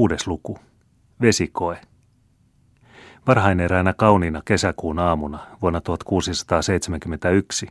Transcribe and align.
Kuudes 0.00 0.26
luku. 0.26 0.58
Vesikoe. 1.20 1.78
Varhain 3.26 3.60
eräänä 3.60 3.92
kauniina 3.92 4.42
kesäkuun 4.44 4.98
aamuna 4.98 5.38
vuonna 5.62 5.80
1671 5.80 7.66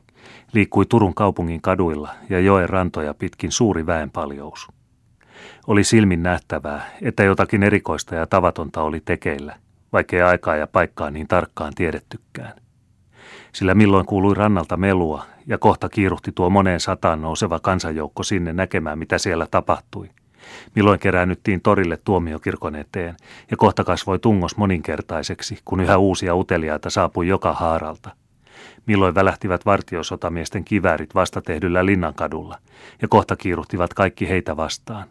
liikkui 0.54 0.86
Turun 0.86 1.14
kaupungin 1.14 1.62
kaduilla 1.62 2.10
ja 2.30 2.40
joen 2.40 2.70
rantoja 2.70 3.14
pitkin 3.14 3.52
suuri 3.52 3.86
väenpaljous. 3.86 4.68
Oli 5.68 5.84
silmin 5.84 6.24
nähtävää, 6.24 6.90
että 7.02 7.24
jotakin 7.24 7.64
erikoista 7.64 8.16
ja 8.16 8.28
tavatonta 8.28 8.82
oli 8.82 9.02
tekeillä, 9.06 9.56
vaikkei 9.94 10.22
aikaa 10.22 10.56
ja 10.56 10.68
paikkaa 10.68 11.12
niin 11.12 11.28
tarkkaan 11.28 11.74
tiedettykään. 11.76 12.54
Sillä 13.52 13.76
milloin 13.76 14.06
kuului 14.06 14.36
rannalta 14.36 14.78
melua 14.78 15.26
ja 15.48 15.58
kohta 15.58 15.90
kiiruhti 15.90 16.32
tuo 16.32 16.50
moneen 16.50 16.80
sataan 16.80 17.22
nouseva 17.22 17.60
kansanjoukko 17.60 18.24
sinne 18.24 18.54
näkemään, 18.54 19.00
mitä 19.00 19.18
siellä 19.18 19.48
tapahtui– 19.52 20.10
milloin 20.76 21.00
keräännyttiin 21.00 21.62
torille 21.62 21.98
tuomiokirkon 22.04 22.76
eteen, 22.76 23.16
ja 23.52 23.58
kohta 23.58 23.84
kasvoi 23.84 24.20
tungos 24.20 24.58
moninkertaiseksi, 24.58 25.60
kun 25.66 25.80
yhä 25.80 25.98
uusia 25.98 26.36
uteliaita 26.36 26.90
saapui 26.90 27.28
joka 27.28 27.54
haaralta. 27.54 28.10
Milloin 28.86 29.16
välähtivät 29.16 29.66
vartiosotamiesten 29.66 30.64
kiväärit 30.64 31.16
vastatehdyllä 31.16 31.86
linnankadulla, 31.86 32.58
ja 33.02 33.08
kohta 33.08 33.36
kiiruhtivat 33.36 33.94
kaikki 33.94 34.30
heitä 34.30 34.58
vastaan. 34.58 35.06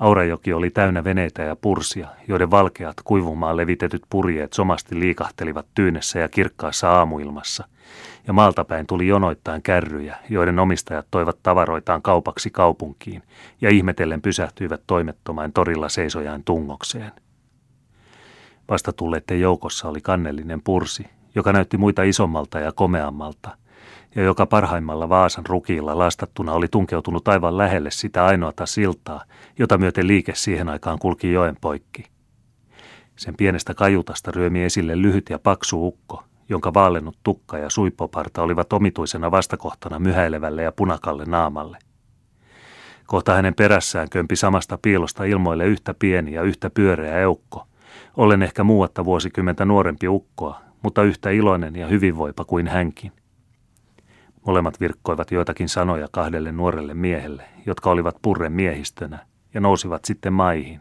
Aurajoki 0.00 0.52
oli 0.52 0.70
täynnä 0.70 1.04
veneitä 1.04 1.42
ja 1.42 1.56
pursia, 1.56 2.08
joiden 2.28 2.50
valkeat 2.50 2.96
kuivumaan 3.04 3.56
levitetyt 3.56 4.02
purjeet 4.10 4.52
somasti 4.52 5.00
liikahtelivat 5.00 5.66
tyynessä 5.74 6.18
ja 6.18 6.28
kirkkaassa 6.28 6.90
aamuilmassa– 6.90 7.64
ja 8.26 8.32
maaltapäin 8.32 8.86
tuli 8.86 9.06
jonoittain 9.06 9.62
kärryjä, 9.62 10.16
joiden 10.28 10.58
omistajat 10.58 11.06
toivat 11.10 11.38
tavaroitaan 11.42 12.02
kaupaksi 12.02 12.50
kaupunkiin 12.50 13.22
ja 13.60 13.70
ihmetellen 13.70 14.22
pysähtyivät 14.22 14.82
toimettomain 14.86 15.52
torilla 15.52 15.88
seisojaan 15.88 16.44
tungokseen. 16.44 17.12
Vasta 18.68 18.92
tulleiden 18.92 19.40
joukossa 19.40 19.88
oli 19.88 20.00
kannellinen 20.00 20.62
pursi, 20.62 21.06
joka 21.34 21.52
näytti 21.52 21.76
muita 21.76 22.02
isommalta 22.02 22.60
ja 22.60 22.72
komeammalta, 22.72 23.56
ja 24.16 24.22
joka 24.22 24.46
parhaimmalla 24.46 25.08
Vaasan 25.08 25.46
rukiilla 25.46 25.98
lastattuna 25.98 26.52
oli 26.52 26.68
tunkeutunut 26.68 27.28
aivan 27.28 27.58
lähelle 27.58 27.90
sitä 27.90 28.24
ainoata 28.24 28.66
siltaa, 28.66 29.24
jota 29.58 29.78
myöten 29.78 30.06
liike 30.06 30.32
siihen 30.34 30.68
aikaan 30.68 30.98
kulki 30.98 31.32
joen 31.32 31.56
poikki. 31.60 32.04
Sen 33.16 33.34
pienestä 33.36 33.74
kajutasta 33.74 34.30
ryömi 34.30 34.62
esille 34.62 35.02
lyhyt 35.02 35.30
ja 35.30 35.38
paksu 35.38 35.86
ukko, 35.86 36.24
jonka 36.48 36.74
vaallennut 36.74 37.18
tukka 37.22 37.58
ja 37.58 37.70
suippoparta 37.70 38.42
olivat 38.42 38.72
omituisena 38.72 39.30
vastakohtana 39.30 39.98
myhäilevälle 39.98 40.62
ja 40.62 40.72
punakalle 40.72 41.24
naamalle. 41.24 41.78
Kohta 43.06 43.34
hänen 43.34 43.54
perässään 43.54 44.10
kömpi 44.10 44.36
samasta 44.36 44.78
piilosta 44.82 45.24
ilmoille 45.24 45.66
yhtä 45.66 45.94
pieni 45.94 46.32
ja 46.32 46.42
yhtä 46.42 46.70
pyöreä 46.70 47.18
eukko, 47.18 47.66
ollen 48.16 48.42
ehkä 48.42 48.64
muuatta 48.64 49.04
vuosikymmentä 49.04 49.64
nuorempi 49.64 50.08
ukkoa, 50.08 50.60
mutta 50.82 51.02
yhtä 51.02 51.30
iloinen 51.30 51.76
ja 51.76 51.86
hyvinvoipa 51.86 52.44
kuin 52.44 52.68
hänkin. 52.68 53.12
Molemmat 54.46 54.80
virkkoivat 54.80 55.30
joitakin 55.30 55.68
sanoja 55.68 56.08
kahdelle 56.12 56.52
nuorelle 56.52 56.94
miehelle, 56.94 57.44
jotka 57.66 57.90
olivat 57.90 58.16
purren 58.22 58.52
miehistönä, 58.52 59.18
ja 59.54 59.60
nousivat 59.60 60.04
sitten 60.04 60.32
maihin. 60.32 60.80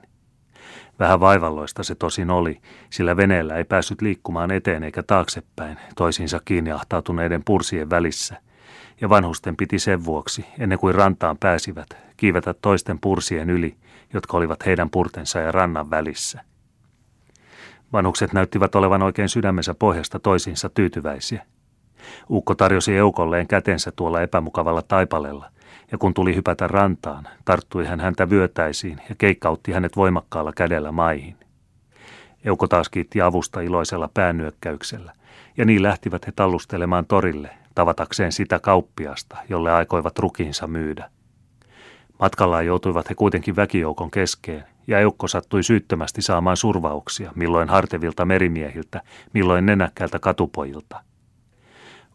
Vähän 1.00 1.20
vaivalloista 1.20 1.84
se 1.84 1.96
tosin 1.96 2.30
oli, 2.30 2.62
sillä 2.90 3.18
veneellä 3.18 3.56
ei 3.56 3.64
päässyt 3.64 4.02
liikkumaan 4.02 4.52
eteen 4.52 4.84
eikä 4.84 5.04
taaksepäin 5.04 5.78
toisiinsa 5.96 6.42
kiinni 6.46 6.72
ahtautuneiden 6.72 7.44
pursien 7.46 7.90
välissä. 7.90 8.42
Ja 9.02 9.10
vanhusten 9.10 9.56
piti 9.56 9.80
sen 9.80 10.06
vuoksi, 10.06 10.46
ennen 10.60 10.80
kuin 10.80 10.96
rantaan 10.96 11.38
pääsivät, 11.38 11.88
kiivetä 12.18 12.54
toisten 12.54 13.00
pursien 13.00 13.50
yli, 13.50 13.76
jotka 14.14 14.38
olivat 14.38 14.66
heidän 14.66 14.90
purtensa 14.90 15.40
ja 15.40 15.52
rannan 15.52 15.90
välissä. 15.90 16.42
Vanhukset 17.94 18.34
näyttivät 18.34 18.76
olevan 18.76 19.04
oikein 19.04 19.30
sydämensä 19.30 19.74
pohjasta 19.74 20.20
toisiinsa 20.20 20.70
tyytyväisiä. 20.70 21.46
Ukko 22.30 22.56
tarjosi 22.56 22.98
eukolleen 22.98 23.48
kätensä 23.48 23.92
tuolla 23.96 24.22
epämukavalla 24.22 24.82
taipaleella– 24.82 25.52
ja 25.92 25.98
kun 25.98 26.14
tuli 26.14 26.36
hypätä 26.36 26.68
rantaan, 26.68 27.28
tarttui 27.46 27.86
hän 27.86 28.00
häntä 28.00 28.30
vyötäisiin 28.30 29.02
ja 29.10 29.16
keikkautti 29.18 29.72
hänet 29.72 29.96
voimakkaalla 29.96 30.52
kädellä 30.52 30.92
maihin. 30.92 31.36
Euko 32.46 32.68
taas 32.68 32.90
kiitti 32.90 33.22
avusta 33.22 33.62
iloisella 33.62 34.10
päännyökkäyksellä, 34.14 35.14
ja 35.58 35.66
niin 35.66 35.84
lähtivät 35.84 36.28
he 36.28 36.32
tallustelemaan 36.36 37.06
torille, 37.06 37.50
tavatakseen 37.76 38.32
sitä 38.32 38.60
kauppiasta, 38.60 39.38
jolle 39.50 39.72
aikoivat 39.72 40.20
rukiinsa 40.20 40.68
myydä. 40.68 41.10
Matkallaan 42.20 42.66
joutuivat 42.66 43.10
he 43.10 43.16
kuitenkin 43.16 43.56
väkijoukon 43.56 44.12
keskeen, 44.12 44.64
ja 44.88 45.00
Eukko 45.00 45.28
sattui 45.28 45.64
syyttömästi 45.64 46.22
saamaan 46.22 46.58
survauksia, 46.58 47.32
milloin 47.36 47.70
hartevilta 47.70 48.26
merimiehiltä, 48.26 49.02
milloin 49.34 49.66
nenäkkäältä 49.66 50.20
katupojilta– 50.20 51.04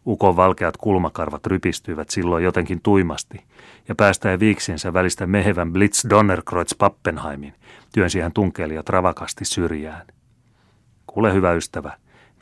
Ukon 0.05 0.35
valkeat 0.35 0.77
kulmakarvat 0.77 1.45
rypistyivät 1.45 2.09
silloin 2.09 2.43
jotenkin 2.43 2.81
tuimasti, 2.81 3.43
ja 3.87 3.95
päästäen 3.95 4.39
viiksiensä 4.39 4.93
välistä 4.93 5.27
mehevän 5.27 5.73
Blitz 5.73 6.05
Donnerkreutz 6.09 6.77
Pappenheimin, 6.77 7.53
työnsi 7.93 8.19
hän 8.19 8.33
tunkelijat 8.33 8.89
ravakasti 8.89 9.45
syrjään. 9.45 10.07
Kuule 11.07 11.33
hyvä 11.33 11.53
ystävä, 11.53 11.91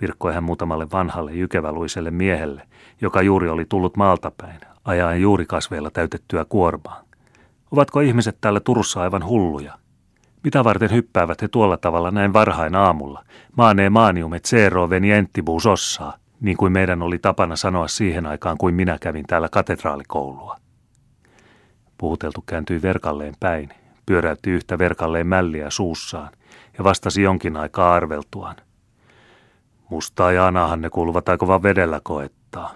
virkkoi 0.02 0.34
hän 0.34 0.44
muutamalle 0.44 0.92
vanhalle 0.92 1.34
jykeväluiselle 1.34 2.12
miehelle, 2.12 2.68
joka 3.02 3.22
juuri 3.22 3.50
oli 3.50 3.66
tullut 3.66 3.98
maalta 3.98 4.32
päin, 4.38 4.60
ajaen 4.86 5.22
juurikasveilla 5.22 5.92
täytettyä 5.92 6.46
kuormaa. 6.46 7.04
Ovatko 7.72 8.00
ihmiset 8.00 8.38
täällä 8.42 8.60
Turussa 8.60 9.02
aivan 9.02 9.26
hulluja? 9.26 9.78
Mitä 10.44 10.64
varten 10.64 10.92
hyppäävät 10.92 11.42
he 11.42 11.48
tuolla 11.48 11.78
tavalla 11.78 12.12
näin 12.12 12.34
varhain 12.34 12.76
aamulla? 12.76 13.26
Maanee 13.58 13.90
maaniumet 13.90 14.46
zero 14.46 14.90
venientibus 14.90 15.66
ossaa 15.66 16.23
niin 16.44 16.58
kuin 16.58 16.72
meidän 16.72 17.02
oli 17.02 17.20
tapana 17.20 17.56
sanoa 17.56 17.88
siihen 17.88 18.26
aikaan, 18.26 18.58
kuin 18.58 18.76
minä 18.76 18.98
kävin 19.02 19.26
täällä 19.28 19.50
katedraalikoulua. 19.50 20.58
Puhuteltu 21.98 22.44
kääntyi 22.46 22.82
verkalleen 22.82 23.34
päin, 23.40 23.70
pyöräytti 24.06 24.52
yhtä 24.52 24.78
verkalleen 24.78 25.28
mälliä 25.28 25.70
suussaan 25.70 26.30
ja 26.78 26.84
vastasi 26.84 27.22
jonkin 27.22 27.58
aikaa 27.58 27.94
arveltuaan. 27.94 28.56
Mustaa 29.90 30.32
ja 30.32 30.48
Anahan 30.48 30.82
ne 30.82 30.90
kuuluvat 30.90 31.30
aika 31.30 31.64
vedellä 31.64 32.00
koettaa. 32.04 32.74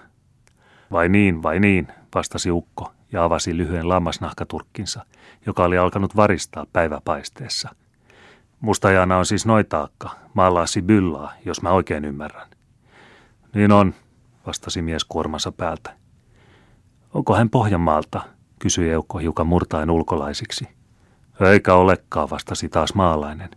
Vai 0.92 1.10
niin, 1.10 1.44
vai 1.44 1.60
niin, 1.60 1.88
vastasi 2.16 2.52
Ukko 2.52 2.92
ja 3.12 3.24
avasi 3.24 3.58
lyhyen 3.58 3.90
lammasnahkaturkkinsa, 3.90 5.06
joka 5.46 5.64
oli 5.64 5.78
alkanut 5.78 6.16
varistaa 6.16 6.66
päiväpaisteessa. 6.74 7.76
Mustajana 8.62 9.18
on 9.18 9.26
siis 9.26 9.46
noitaakka, 9.46 10.10
maalaasi 10.34 10.82
byllaa, 10.82 11.34
jos 11.46 11.62
mä 11.62 11.72
oikein 11.72 12.06
ymmärrän. 12.06 12.57
Niin 13.58 13.72
on, 13.72 13.94
vastasi 14.48 14.82
mies 14.82 15.06
kuormansa 15.06 15.52
päältä. 15.52 15.94
Onko 17.14 17.36
hän 17.36 17.50
Pohjanmaalta, 17.50 18.22
kysyi 18.60 18.92
Eukko 18.92 19.18
hiukan 19.18 19.48
murtaen 19.48 19.90
ulkolaisiksi. 19.90 20.68
Eikä 21.52 21.74
olekaan, 21.74 22.30
vastasi 22.30 22.70
taas 22.70 22.94
maalainen. 22.94 23.50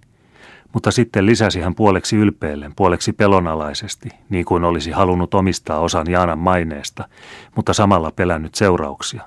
Mutta 0.72 0.90
sitten 0.90 1.26
lisäsi 1.26 1.60
hän 1.60 1.74
puoleksi 1.74 2.16
ylpeillen, 2.16 2.72
puoleksi 2.76 3.12
pelonalaisesti, 3.12 4.08
niin 4.28 4.44
kuin 4.44 4.64
olisi 4.64 4.90
halunnut 4.90 5.34
omistaa 5.34 5.80
osan 5.80 6.10
Jaanan 6.10 6.38
maineesta, 6.38 7.08
mutta 7.56 7.72
samalla 7.72 8.10
pelännyt 8.10 8.54
seurauksia. 8.54 9.22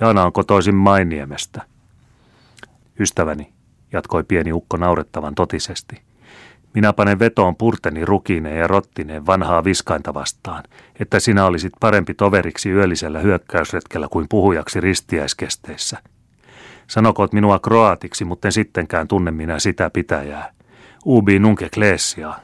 Jaana 0.00 0.24
on 0.24 0.32
kotoisin 0.32 0.74
Mainiemestä. 0.74 1.62
Ystäväni, 3.00 3.52
jatkoi 3.92 4.24
pieni 4.24 4.52
ukko 4.52 4.76
naurettavan 4.76 5.34
totisesti. 5.34 6.07
Minä 6.74 6.92
panen 6.92 7.18
vetoon 7.18 7.56
purteni 7.56 8.04
rukineen 8.04 8.58
ja 8.58 8.66
rottineen 8.66 9.26
vanhaa 9.26 9.64
viskainta 9.64 10.14
vastaan, 10.14 10.64
että 11.00 11.20
sinä 11.20 11.44
olisit 11.44 11.72
parempi 11.80 12.14
toveriksi 12.14 12.70
yöllisellä 12.70 13.20
hyökkäysretkellä 13.20 14.08
kuin 14.10 14.26
puhujaksi 14.28 14.80
ristiäiskesteissä. 14.80 15.98
Sanokoot 16.86 17.32
minua 17.32 17.58
kroatiksi, 17.58 18.24
mutta 18.24 18.50
sittenkään 18.50 19.08
tunne 19.08 19.30
minä 19.30 19.58
sitä 19.58 19.90
pitäjää. 19.90 20.52
Ubi 21.06 21.38
nunke 21.38 21.68
klesia. 21.74 22.34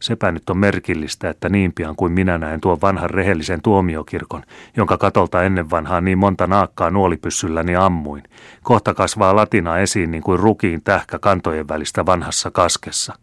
Sepä 0.00 0.32
nyt 0.32 0.50
on 0.50 0.58
merkillistä, 0.58 1.30
että 1.30 1.48
niin 1.48 1.72
pian 1.72 1.96
kuin 1.96 2.12
minä 2.12 2.38
näen 2.38 2.60
tuon 2.60 2.80
vanhan 2.80 3.10
rehellisen 3.10 3.62
tuomiokirkon, 3.62 4.42
jonka 4.76 4.98
katolta 4.98 5.42
ennen 5.42 5.70
vanhaa 5.70 6.00
niin 6.00 6.18
monta 6.18 6.46
naakkaa 6.46 6.90
nuolipyssylläni 6.90 7.76
ammuin, 7.76 8.22
kohta 8.62 8.94
kasvaa 8.94 9.36
latina 9.36 9.78
esiin 9.78 10.10
niin 10.10 10.22
kuin 10.22 10.38
rukiin 10.38 10.82
tähkä 10.82 11.18
kantojen 11.18 11.68
välistä 11.68 12.06
vanhassa 12.06 12.50
kaskessa. 12.50 13.14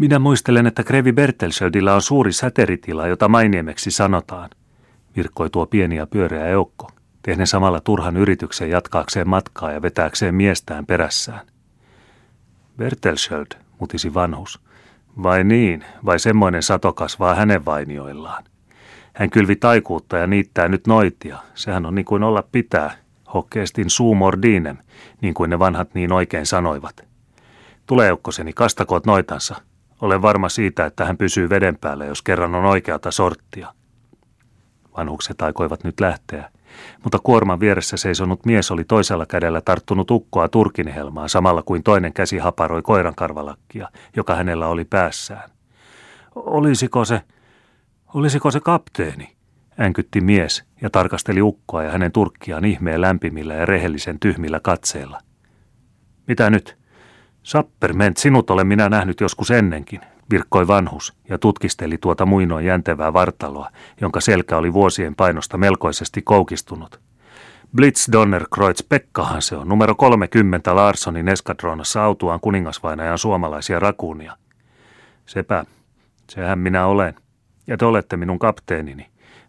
Minä 0.00 0.18
muistelen, 0.18 0.66
että 0.66 0.84
Krevi 0.84 1.12
Bertelsöldillä 1.12 1.94
on 1.94 2.02
suuri 2.02 2.32
säteritila, 2.32 3.06
jota 3.06 3.28
Mainiemeksi 3.28 3.90
sanotaan, 3.90 4.50
virkkoi 5.16 5.50
tuo 5.50 5.66
pieni 5.66 5.96
ja 5.96 6.06
pyöreä 6.06 6.46
eukko, 6.46 6.90
tehden 7.22 7.46
samalla 7.46 7.80
turhan 7.80 8.16
yrityksen 8.16 8.70
jatkaakseen 8.70 9.28
matkaa 9.28 9.72
ja 9.72 9.82
vetääkseen 9.82 10.34
miestään 10.34 10.86
perässään. 10.86 11.46
Bertelsöld, 12.76 13.46
mutisi 13.78 14.14
vanhus. 14.14 14.60
Vai 15.22 15.44
niin, 15.44 15.84
vai 16.04 16.18
semmoinen 16.18 16.62
sato 16.62 16.92
kasvaa 16.92 17.34
hänen 17.34 17.64
vainioillaan. 17.64 18.44
Hän 19.14 19.30
kylvi 19.30 19.56
taikuutta 19.56 20.16
ja 20.16 20.26
niittää 20.26 20.68
nyt 20.68 20.86
noitia. 20.86 21.38
Sehän 21.54 21.86
on 21.86 21.94
niin 21.94 22.04
kuin 22.04 22.22
olla 22.22 22.44
pitää, 22.52 22.96
hokkeestin 23.34 23.90
suumordinem, 23.90 24.76
niin 25.20 25.34
kuin 25.34 25.50
ne 25.50 25.58
vanhat 25.58 25.94
niin 25.94 26.12
oikein 26.12 26.46
sanoivat– 26.46 27.00
Tule 27.90 28.08
eukkoseni, 28.08 28.52
kastakoot 28.52 29.06
noitansa. 29.06 29.56
Olen 30.00 30.22
varma 30.22 30.48
siitä, 30.48 30.86
että 30.86 31.04
hän 31.04 31.16
pysyy 31.16 31.50
veden 31.50 31.78
päällä, 31.78 32.04
jos 32.04 32.22
kerran 32.22 32.54
on 32.54 32.64
oikeata 32.64 33.10
sorttia. 33.10 33.74
Vanhukset 34.96 35.42
aikoivat 35.42 35.84
nyt 35.84 36.00
lähteä, 36.00 36.50
mutta 37.02 37.18
kuorman 37.18 37.60
vieressä 37.60 37.96
seisonut 37.96 38.46
mies 38.46 38.70
oli 38.70 38.84
toisella 38.84 39.26
kädellä 39.26 39.60
tarttunut 39.60 40.10
ukkoa 40.10 40.48
turkinhelmaan 40.48 41.28
samalla 41.28 41.62
kuin 41.62 41.82
toinen 41.82 42.12
käsi 42.12 42.38
haparoi 42.38 42.82
koiran 42.82 43.14
karvalakkia, 43.14 43.88
joka 44.16 44.34
hänellä 44.34 44.66
oli 44.66 44.84
päässään. 44.84 45.50
Olisiko 46.34 47.04
se, 47.04 47.20
olisiko 48.14 48.50
se 48.50 48.60
kapteeni? 48.60 49.36
Änkytti 49.80 50.20
mies 50.20 50.64
ja 50.82 50.90
tarkasteli 50.90 51.42
ukkoa 51.42 51.82
ja 51.82 51.90
hänen 51.90 52.12
turkkiaan 52.12 52.64
ihmeen 52.64 53.00
lämpimillä 53.00 53.54
ja 53.54 53.66
rehellisen 53.66 54.20
tyhmillä 54.20 54.60
katseilla. 54.60 55.20
Mitä 56.26 56.50
nyt? 56.50 56.79
Sapperment, 57.42 58.16
sinut 58.16 58.50
olen 58.50 58.66
minä 58.66 58.88
nähnyt 58.88 59.20
joskus 59.20 59.50
ennenkin, 59.50 60.00
virkkoi 60.30 60.66
vanhus 60.66 61.14
ja 61.28 61.38
tutkisteli 61.38 61.98
tuota 61.98 62.26
muinoin 62.26 62.66
jäntevää 62.66 63.12
vartaloa, 63.12 63.70
jonka 64.00 64.20
selkä 64.20 64.56
oli 64.56 64.72
vuosien 64.72 65.14
painosta 65.14 65.58
melkoisesti 65.58 66.22
koukistunut. 66.22 67.00
Blitz 67.76 68.08
Donnerkreutz 68.12 68.82
Pekkahan 68.88 69.42
se 69.42 69.56
on, 69.56 69.68
numero 69.68 69.94
30 69.94 70.76
Larssonin 70.76 71.28
eskadronassa 71.28 72.04
autuaan 72.04 72.40
kuningasvainajan 72.40 73.18
suomalaisia 73.18 73.78
rakuunia. 73.78 74.36
Sepä, 75.26 75.64
sehän 76.30 76.58
minä 76.58 76.86
olen, 76.86 77.14
ja 77.66 77.76
te 77.76 77.84
olette 77.84 78.16
minun 78.16 78.38
kapteenini, 78.38 79.06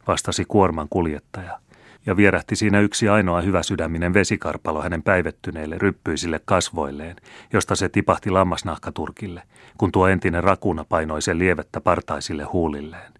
vastasi 0.08 0.46
kuorman 0.46 0.88
kuljettaja 0.90 1.60
ja 2.06 2.18
vierähti 2.18 2.56
siinä 2.56 2.80
yksi 2.80 3.10
ainoa 3.10 3.42
hyvä 3.42 3.64
sydäminen 3.64 4.14
vesikarpalo 4.14 4.82
hänen 4.82 5.04
päivettyneille 5.04 5.78
ryppyisille 5.78 6.42
kasvoilleen, 6.46 7.16
josta 7.54 7.76
se 7.76 7.90
tipahti 7.90 8.30
lammasnahkaturkille, 8.30 9.44
kun 9.78 9.92
tuo 9.92 10.08
entinen 10.08 10.44
rakuna 10.44 10.86
painoi 10.90 11.22
sen 11.22 11.40
lievettä 11.40 11.82
partaisille 11.82 12.44
huulilleen. 12.44 13.14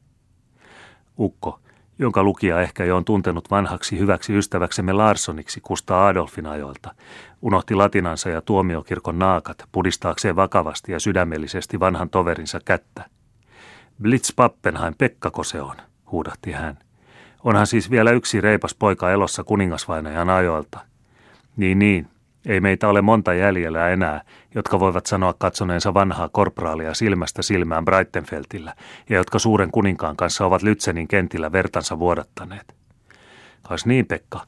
Ukko, 1.20 1.60
jonka 2.00 2.24
lukija 2.24 2.62
ehkä 2.62 2.86
jo 2.86 2.98
on 2.98 3.06
tuntenut 3.06 3.52
vanhaksi 3.52 4.00
hyväksi 4.00 4.38
ystäväksemme 4.38 4.94
Larssoniksi 4.94 5.62
Kusta 5.62 6.08
Adolfin 6.08 6.46
ajoilta, 6.46 6.96
unohti 7.42 7.76
latinansa 7.76 8.30
ja 8.30 8.42
tuomiokirkon 8.42 9.20
naakat 9.20 9.66
pudistaakseen 9.72 10.36
vakavasti 10.36 10.92
ja 10.92 11.00
sydämellisesti 11.00 11.80
vanhan 11.80 12.10
toverinsa 12.10 12.60
kättä. 12.66 13.06
Blitz 14.02 14.36
Pappenheim, 14.36 14.94
Pekkako 14.98 15.44
se 15.44 15.62
on, 15.62 15.76
huudahti 16.12 16.52
hän. 16.52 16.78
Onhan 17.44 17.68
siis 17.68 17.92
vielä 17.92 18.12
yksi 18.12 18.42
reipas 18.42 18.76
poika 18.76 19.12
elossa 19.12 19.44
kuningasvainajan 19.44 20.30
ajoilta. 20.30 20.80
Niin 21.58 21.80
niin, 21.80 22.08
ei 22.46 22.60
meitä 22.60 22.88
ole 22.88 23.02
monta 23.02 23.34
jäljellä 23.34 23.90
enää, 23.90 24.22
jotka 24.56 24.80
voivat 24.80 25.06
sanoa 25.06 25.34
katsoneensa 25.34 25.94
vanhaa 25.94 26.30
korpraalia 26.30 26.94
silmästä 26.94 27.42
silmään 27.42 27.86
Breitenfeltillä 27.86 28.74
ja 29.10 29.18
jotka 29.18 29.40
suuren 29.40 29.72
kuninkaan 29.72 30.16
kanssa 30.16 30.46
ovat 30.46 30.62
Lytsenin 30.62 31.08
kentillä 31.08 31.52
vertansa 31.52 32.00
vuodattaneet. 32.00 32.76
Kas 33.62 33.86
niin, 33.86 34.06
Pekka, 34.06 34.40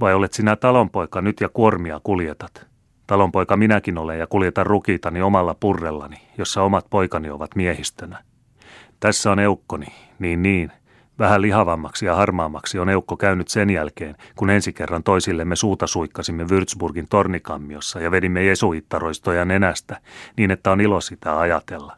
vai 0.00 0.14
olet 0.14 0.32
sinä 0.32 0.56
talonpoika 0.56 1.20
nyt 1.20 1.40
ja 1.40 1.48
kuormia 1.48 2.00
kuljetat? 2.02 2.66
Talonpoika 3.06 3.56
minäkin 3.56 3.98
olen 3.98 4.18
ja 4.18 4.26
kuljetan 4.26 4.66
rukiitani 4.66 5.22
omalla 5.22 5.54
purrellani, 5.60 6.16
jossa 6.38 6.62
omat 6.62 6.86
poikani 6.90 7.30
ovat 7.30 7.56
miehistönä. 7.56 8.24
Tässä 9.00 9.30
on 9.30 9.38
eukkoni, 9.38 9.86
niin 10.18 10.42
niin, 10.42 10.72
Vähän 11.18 11.42
lihavammaksi 11.42 12.06
ja 12.06 12.14
harmaammaksi 12.14 12.78
on 12.78 12.88
eukko 12.88 13.16
käynyt 13.16 13.48
sen 13.48 13.70
jälkeen, 13.70 14.16
kun 14.36 14.50
ensi 14.50 14.72
kerran 14.72 15.02
toisillemme 15.02 15.56
suuta 15.56 15.86
suikkasimme 15.86 16.44
Würzburgin 16.44 17.06
tornikammiossa 17.10 18.00
ja 18.00 18.10
vedimme 18.10 18.44
jesuittaroistoja 18.44 19.44
nenästä, 19.44 20.00
niin 20.36 20.50
että 20.50 20.70
on 20.70 20.80
ilo 20.80 21.00
sitä 21.00 21.38
ajatella. 21.38 21.96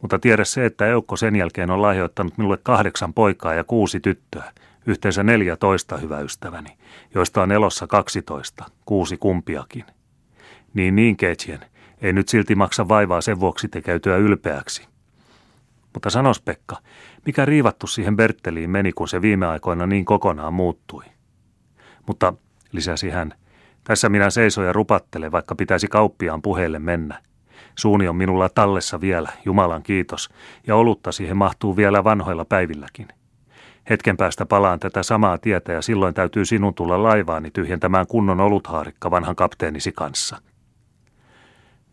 Mutta 0.00 0.18
tiedä 0.18 0.44
se, 0.44 0.66
että 0.66 0.86
eukko 0.86 1.16
sen 1.16 1.36
jälkeen 1.36 1.70
on 1.70 1.82
lahjoittanut 1.82 2.38
minulle 2.38 2.58
kahdeksan 2.62 3.14
poikaa 3.14 3.54
ja 3.54 3.64
kuusi 3.64 4.00
tyttöä, 4.00 4.52
yhteensä 4.86 5.22
neljätoista 5.22 5.96
hyvä 5.96 6.20
ystäväni, 6.20 6.76
joista 7.14 7.42
on 7.42 7.52
elossa 7.52 7.86
kaksitoista, 7.86 8.64
kuusi 8.84 9.16
kumpiakin. 9.16 9.84
Niin 10.74 10.96
niin, 10.96 11.16
Ketjen, 11.16 11.60
ei 12.00 12.12
nyt 12.12 12.28
silti 12.28 12.54
maksa 12.54 12.88
vaivaa 12.88 13.20
sen 13.20 13.40
vuoksi 13.40 13.68
tekeytyä 13.68 14.16
ylpeäksi. 14.16 14.91
Mutta 15.94 16.10
sanos 16.10 16.40
Pekka, 16.40 16.76
mikä 17.26 17.44
riivattu 17.44 17.86
siihen 17.86 18.16
Bertteliin 18.16 18.70
meni, 18.70 18.92
kun 18.92 19.08
se 19.08 19.22
viime 19.22 19.46
aikoina 19.46 19.86
niin 19.86 20.04
kokonaan 20.04 20.54
muuttui? 20.54 21.04
Mutta, 22.06 22.34
lisäsi 22.72 23.10
hän, 23.10 23.32
tässä 23.84 24.08
minä 24.08 24.30
seison 24.30 24.64
ja 24.64 24.72
rupattelen, 24.72 25.32
vaikka 25.32 25.54
pitäisi 25.54 25.88
kauppiaan 25.88 26.42
puheelle 26.42 26.78
mennä. 26.78 27.22
Suuni 27.78 28.08
on 28.08 28.16
minulla 28.16 28.48
tallessa 28.48 29.00
vielä, 29.00 29.32
Jumalan 29.44 29.82
kiitos, 29.82 30.30
ja 30.66 30.76
olutta 30.76 31.12
siihen 31.12 31.36
mahtuu 31.36 31.76
vielä 31.76 32.04
vanhoilla 32.04 32.44
päivilläkin. 32.44 33.08
Hetken 33.90 34.16
päästä 34.16 34.46
palaan 34.46 34.80
tätä 34.80 35.02
samaa 35.02 35.38
tietä 35.38 35.72
ja 35.72 35.82
silloin 35.82 36.14
täytyy 36.14 36.44
sinun 36.44 36.74
tulla 36.74 37.02
laivaani 37.02 37.50
tyhjentämään 37.50 38.06
kunnon 38.06 38.40
oluthaarikka 38.40 39.10
vanhan 39.10 39.36
kapteenisi 39.36 39.92
kanssa. 39.92 40.36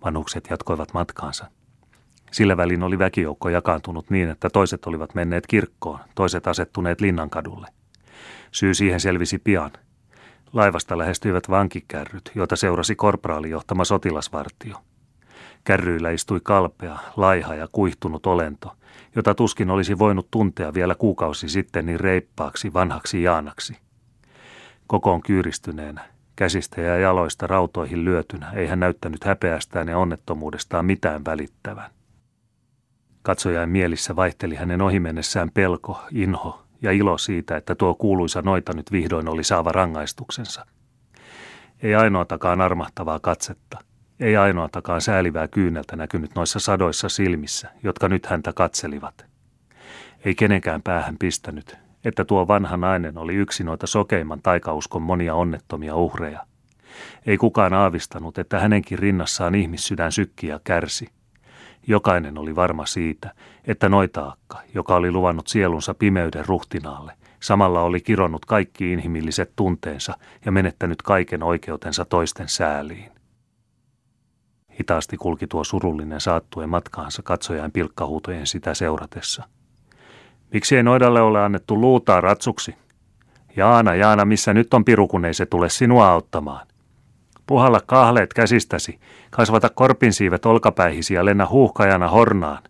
Vanhukset 0.05 0.47
jatkoivat 0.49 0.93
matkaansa. 0.93 1.45
Sillä 2.31 2.57
välin 2.57 2.83
oli 2.83 2.99
väkijoukko 2.99 3.49
jakaantunut 3.49 4.09
niin, 4.09 4.29
että 4.29 4.49
toiset 4.49 4.85
olivat 4.85 5.15
menneet 5.15 5.47
kirkkoon, 5.47 5.99
toiset 6.15 6.47
asettuneet 6.47 7.01
linnankadulle. 7.01 7.67
Syy 8.51 8.73
siihen 8.73 8.99
selvisi 8.99 9.39
pian. 9.39 9.71
Laivasta 10.53 10.97
lähestyivät 10.97 11.49
vankikärryt, 11.49 12.31
joita 12.35 12.55
seurasi 12.55 12.95
korpraali 12.95 13.49
johtama 13.49 13.85
sotilasvartio. 13.85 14.77
Kärryillä 15.63 16.09
istui 16.09 16.39
kalpea, 16.43 16.97
laiha 17.17 17.55
ja 17.55 17.67
kuihtunut 17.71 18.25
olento, 18.25 18.75
jota 19.15 19.35
tuskin 19.35 19.69
olisi 19.69 19.99
voinut 19.99 20.27
tuntea 20.31 20.73
vielä 20.73 20.95
kuukausi 20.95 21.49
sitten 21.49 21.85
niin 21.85 21.99
reippaaksi 21.99 22.73
vanhaksi 22.73 23.23
Jaanaksi. 23.23 23.77
Kokoon 24.87 25.21
kyyristyneenä, 25.21 26.01
käsistä 26.35 26.81
ja 26.81 26.97
jaloista 26.97 27.47
rautoihin 27.47 28.05
lyötynä, 28.05 28.51
ei 28.51 28.67
hän 28.67 28.79
näyttänyt 28.79 29.23
häpeästään 29.23 29.87
ja 29.87 29.97
onnettomuudestaan 29.97 30.85
mitään 30.85 31.25
välittävän. 31.25 31.91
Katsojain 33.29 33.69
mielissä 33.69 34.15
vaihteli 34.15 34.55
hänen 34.55 34.81
ohimennessään 34.81 35.51
pelko, 35.53 36.01
inho 36.11 36.63
ja 36.81 36.91
ilo 36.91 37.17
siitä, 37.17 37.57
että 37.57 37.75
tuo 37.75 37.95
kuuluisa 37.95 38.41
noita 38.41 38.73
nyt 38.73 38.91
vihdoin 38.91 39.29
oli 39.29 39.43
saava 39.43 39.71
rangaistuksensa. 39.71 40.65
Ei 41.83 41.95
ainoatakaan 41.95 42.61
armahtavaa 42.61 43.19
katsetta, 43.19 43.77
ei 44.19 44.37
ainoatakaan 44.37 45.01
säälivää 45.01 45.47
kyyneltä 45.47 45.95
näkynyt 45.95 46.31
noissa 46.35 46.59
sadoissa 46.59 47.09
silmissä, 47.09 47.69
jotka 47.83 48.09
nyt 48.09 48.25
häntä 48.25 48.53
katselivat. 48.53 49.25
Ei 50.25 50.35
kenenkään 50.35 50.81
päähän 50.81 51.17
pistänyt, 51.17 51.77
että 52.05 52.25
tuo 52.25 52.47
vanha 52.47 52.77
nainen 52.77 53.17
oli 53.17 53.35
yksi 53.35 53.63
noita 53.63 53.87
sokeimman 53.87 54.41
taikauskon 54.41 55.01
monia 55.01 55.35
onnettomia 55.35 55.95
uhreja. 55.95 56.45
Ei 57.25 57.37
kukaan 57.37 57.73
aavistanut, 57.73 58.37
että 58.37 58.59
hänenkin 58.59 58.99
rinnassaan 58.99 59.55
ihmissydän 59.55 60.11
sykki 60.11 60.47
ja 60.47 60.59
kärsi– 60.63 61.07
Jokainen 61.89 62.37
oli 62.37 62.55
varma 62.55 62.85
siitä, 62.85 63.31
että 63.67 63.89
Noitaakka, 63.89 64.61
joka 64.73 64.95
oli 64.95 65.11
luvannut 65.11 65.47
sielunsa 65.47 65.93
pimeyden 65.93 66.45
ruhtinaalle, 66.45 67.13
samalla 67.39 67.81
oli 67.81 68.01
kironnut 68.01 68.45
kaikki 68.45 68.91
inhimilliset 68.91 69.51
tunteensa 69.55 70.17
ja 70.45 70.51
menettänyt 70.51 71.01
kaiken 71.01 71.43
oikeutensa 71.43 72.05
toisten 72.05 72.49
sääliin. 72.49 73.11
Hitaasti 74.79 75.17
kulki 75.17 75.47
tuo 75.47 75.63
surullinen 75.63 76.21
saattuen 76.21 76.69
matkaansa 76.69 77.23
katsojain 77.23 77.71
pilkkahuutojen 77.71 78.47
sitä 78.47 78.73
seuratessa. 78.73 79.43
Miksi 80.53 80.77
ei 80.77 80.83
noidalle 80.83 81.21
ole 81.21 81.43
annettu 81.43 81.81
luutaa 81.81 82.21
ratsuksi? 82.21 82.75
Jaana, 83.55 83.95
Jaana, 83.95 84.25
missä 84.25 84.53
nyt 84.53 84.73
on 84.73 84.85
piru, 84.85 85.07
kun 85.07 85.25
ei 85.25 85.33
se 85.33 85.45
tule 85.45 85.69
sinua 85.69 86.09
auttamaan? 86.09 86.67
Puhalla 87.49 87.81
kahleet 87.85 88.33
käsistäsi, 88.33 88.99
kasvata 89.29 89.69
korpinsiivet 89.69 90.45
olkapäihisi 90.45 91.13
ja 91.13 91.25
lennä 91.25 91.45
huuhkajana 91.45 92.07
hornaan. 92.07 92.63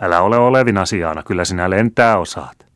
Älä 0.00 0.20
ole 0.20 0.36
olevin 0.36 0.78
asiana, 0.78 1.22
kyllä 1.22 1.44
sinä 1.44 1.70
lentää 1.70 2.18
osaat. 2.18 2.66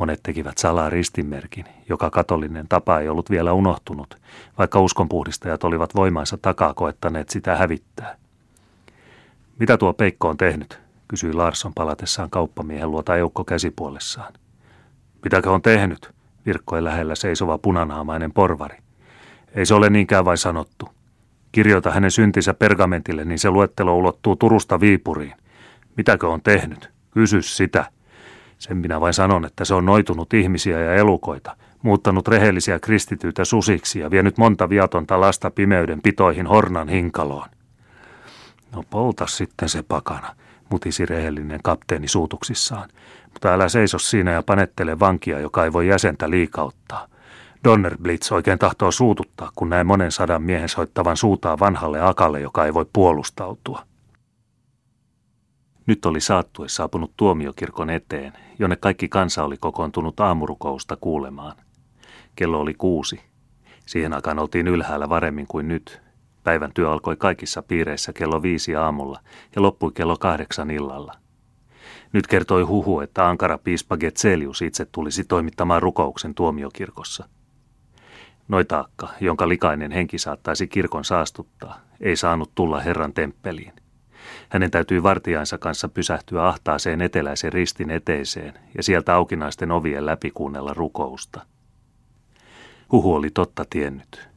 Monet 0.00 0.20
tekivät 0.22 0.58
salaa 0.58 0.90
ristinmerkin, 0.90 1.64
joka 1.88 2.10
katolinen 2.10 2.68
tapa 2.68 2.98
ei 2.98 3.08
ollut 3.08 3.30
vielä 3.30 3.52
unohtunut, 3.52 4.16
vaikka 4.58 4.80
uskonpuhdistajat 4.80 5.64
olivat 5.64 5.94
voimaansa 5.94 6.38
takaa 6.42 6.74
koettaneet 6.74 7.28
sitä 7.28 7.56
hävittää. 7.56 8.16
Mitä 9.58 9.76
tuo 9.76 9.92
Peikko 9.92 10.28
on 10.28 10.36
tehnyt, 10.36 10.80
kysyi 11.08 11.32
Larsson 11.32 11.72
palatessaan 11.74 12.30
kauppamiehen 12.30 12.90
luota 12.90 13.16
eukko 13.16 13.44
käsipuolessaan. 13.44 14.32
Mitäkö 15.24 15.50
on 15.50 15.62
tehnyt, 15.62 16.10
virkkoi 16.46 16.84
lähellä 16.84 17.14
seisova 17.14 17.58
punanaamainen 17.58 18.32
porvari. 18.32 18.83
Ei 19.54 19.66
se 19.66 19.74
ole 19.74 19.90
niinkään 19.90 20.24
vain 20.24 20.38
sanottu. 20.38 20.88
Kirjoita 21.52 21.90
hänen 21.90 22.10
syntinsä 22.10 22.54
pergamentille, 22.54 23.24
niin 23.24 23.38
se 23.38 23.50
luettelo 23.50 23.96
ulottuu 23.96 24.36
Turusta 24.36 24.80
Viipuriin. 24.80 25.34
Mitäkö 25.96 26.28
on 26.28 26.42
tehnyt? 26.42 26.90
Kysy 27.10 27.42
sitä. 27.42 27.84
Sen 28.58 28.76
minä 28.76 29.00
vain 29.00 29.14
sanon, 29.14 29.44
että 29.44 29.64
se 29.64 29.74
on 29.74 29.86
noitunut 29.86 30.34
ihmisiä 30.34 30.80
ja 30.80 30.94
elukoita, 30.94 31.56
muuttanut 31.82 32.28
rehellisiä 32.28 32.78
kristityitä 32.78 33.44
susiksi 33.44 33.98
ja 33.98 34.10
vienyt 34.10 34.38
monta 34.38 34.68
viatonta 34.68 35.20
lasta 35.20 35.50
pimeyden 35.50 36.02
pitoihin 36.02 36.46
Hornan 36.46 36.88
hinkaloon. 36.88 37.48
No 38.72 38.84
polta 38.90 39.26
sitten 39.26 39.68
se 39.68 39.82
pakana, 39.82 40.36
mutisi 40.70 41.06
rehellinen 41.06 41.60
kapteeni 41.62 42.08
suutuksissaan. 42.08 42.88
Mutta 43.32 43.54
älä 43.54 43.68
seiso 43.68 43.98
siinä 43.98 44.30
ja 44.30 44.42
panettele 44.42 45.00
vankia, 45.00 45.40
joka 45.40 45.64
ei 45.64 45.72
voi 45.72 45.88
jäsentä 45.88 46.30
liikauttaa. 46.30 47.08
Donnerblitz 47.64 48.32
oikein 48.32 48.58
tahtoo 48.58 48.90
suututtaa, 48.90 49.50
kun 49.56 49.70
näin 49.70 49.86
monen 49.86 50.12
sadan 50.12 50.42
miehen 50.42 50.68
soittavan 50.68 51.16
suutaa 51.16 51.58
vanhalle 51.58 52.00
akalle, 52.00 52.40
joka 52.40 52.66
ei 52.66 52.74
voi 52.74 52.86
puolustautua. 52.92 53.82
Nyt 55.86 56.06
oli 56.06 56.20
saattue 56.20 56.68
saapunut 56.68 57.12
tuomiokirkon 57.16 57.90
eteen, 57.90 58.32
jonne 58.58 58.76
kaikki 58.76 59.08
kansa 59.08 59.44
oli 59.44 59.56
kokoontunut 59.56 60.20
aamurukousta 60.20 60.96
kuulemaan. 61.00 61.56
Kello 62.36 62.60
oli 62.60 62.74
kuusi. 62.74 63.20
Siihen 63.86 64.12
aikaan 64.12 64.38
oltiin 64.38 64.68
ylhäällä 64.68 65.08
varemmin 65.08 65.46
kuin 65.46 65.68
nyt. 65.68 66.00
Päivän 66.42 66.72
työ 66.74 66.92
alkoi 66.92 67.16
kaikissa 67.16 67.62
piireissä 67.62 68.12
kello 68.12 68.42
viisi 68.42 68.76
aamulla 68.76 69.20
ja 69.56 69.62
loppui 69.62 69.92
kello 69.94 70.16
kahdeksan 70.16 70.70
illalla. 70.70 71.14
Nyt 72.12 72.26
kertoi 72.26 72.62
huhu, 72.62 73.00
että 73.00 73.28
ankara 73.28 73.58
piispa 73.58 73.96
Getselius 73.96 74.62
itse 74.62 74.84
tulisi 74.84 75.24
toimittamaan 75.24 75.82
rukouksen 75.82 76.34
tuomiokirkossa. 76.34 77.28
Noitaakka, 78.48 79.08
jonka 79.20 79.48
likainen 79.48 79.92
henki 79.92 80.18
saattaisi 80.18 80.66
kirkon 80.66 81.04
saastuttaa, 81.04 81.80
ei 82.00 82.16
saanut 82.16 82.50
tulla 82.54 82.80
Herran 82.80 83.12
temppeliin. 83.12 83.72
Hänen 84.48 84.70
täytyi 84.70 85.02
vartijainsa 85.02 85.58
kanssa 85.58 85.88
pysähtyä 85.88 86.46
ahtaaseen 86.46 87.02
eteläisen 87.02 87.52
ristin 87.52 87.90
eteiseen 87.90 88.54
ja 88.76 88.82
sieltä 88.82 89.14
aukinaisten 89.14 89.70
ovien 89.70 90.06
läpi 90.06 90.30
kuunnella 90.30 90.74
rukousta. 90.74 91.40
Huhu 92.92 93.14
oli 93.14 93.30
totta 93.30 93.64
tiennyt. 93.70 94.28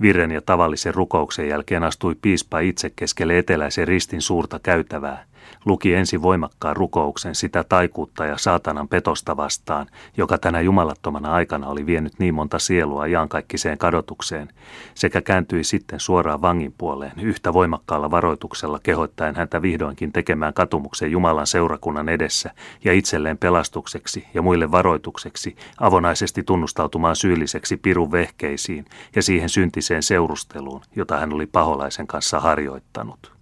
Viren 0.00 0.30
ja 0.30 0.42
tavallisen 0.42 0.94
rukouksen 0.94 1.48
jälkeen 1.48 1.82
astui 1.82 2.14
piispa 2.22 2.60
itse 2.60 2.90
keskelle 2.96 3.38
eteläisen 3.38 3.88
ristin 3.88 4.22
suurta 4.22 4.58
käytävää 4.58 5.24
luki 5.64 5.94
ensi 5.94 6.22
voimakkaan 6.22 6.76
rukouksen 6.76 7.34
sitä 7.34 7.64
taikuutta 7.64 8.26
ja 8.26 8.38
saatanan 8.38 8.88
petosta 8.88 9.36
vastaan, 9.36 9.86
joka 10.16 10.38
tänä 10.38 10.60
jumalattomana 10.60 11.32
aikana 11.32 11.66
oli 11.66 11.86
vienyt 11.86 12.12
niin 12.18 12.34
monta 12.34 12.58
sielua 12.58 13.06
iankaikkiseen 13.06 13.78
kadotukseen, 13.78 14.48
sekä 14.94 15.20
kääntyi 15.20 15.64
sitten 15.64 16.00
suoraan 16.00 16.42
vangin 16.42 16.74
puoleen 16.78 17.12
yhtä 17.20 17.52
voimakkaalla 17.52 18.10
varoituksella 18.10 18.80
kehoittaen 18.82 19.36
häntä 19.36 19.62
vihdoinkin 19.62 20.12
tekemään 20.12 20.54
katumuksen 20.54 21.10
Jumalan 21.10 21.46
seurakunnan 21.46 22.08
edessä 22.08 22.50
ja 22.84 22.92
itselleen 22.92 23.38
pelastukseksi 23.38 24.26
ja 24.34 24.42
muille 24.42 24.70
varoitukseksi 24.70 25.56
avonaisesti 25.80 26.42
tunnustautumaan 26.42 27.16
syylliseksi 27.16 27.76
pirun 27.76 28.12
vehkeisiin 28.12 28.84
ja 29.16 29.22
siihen 29.22 29.48
syntiseen 29.48 30.02
seurusteluun, 30.02 30.82
jota 30.96 31.16
hän 31.16 31.32
oli 31.32 31.46
paholaisen 31.46 32.06
kanssa 32.06 32.40
harjoittanut. 32.40 33.41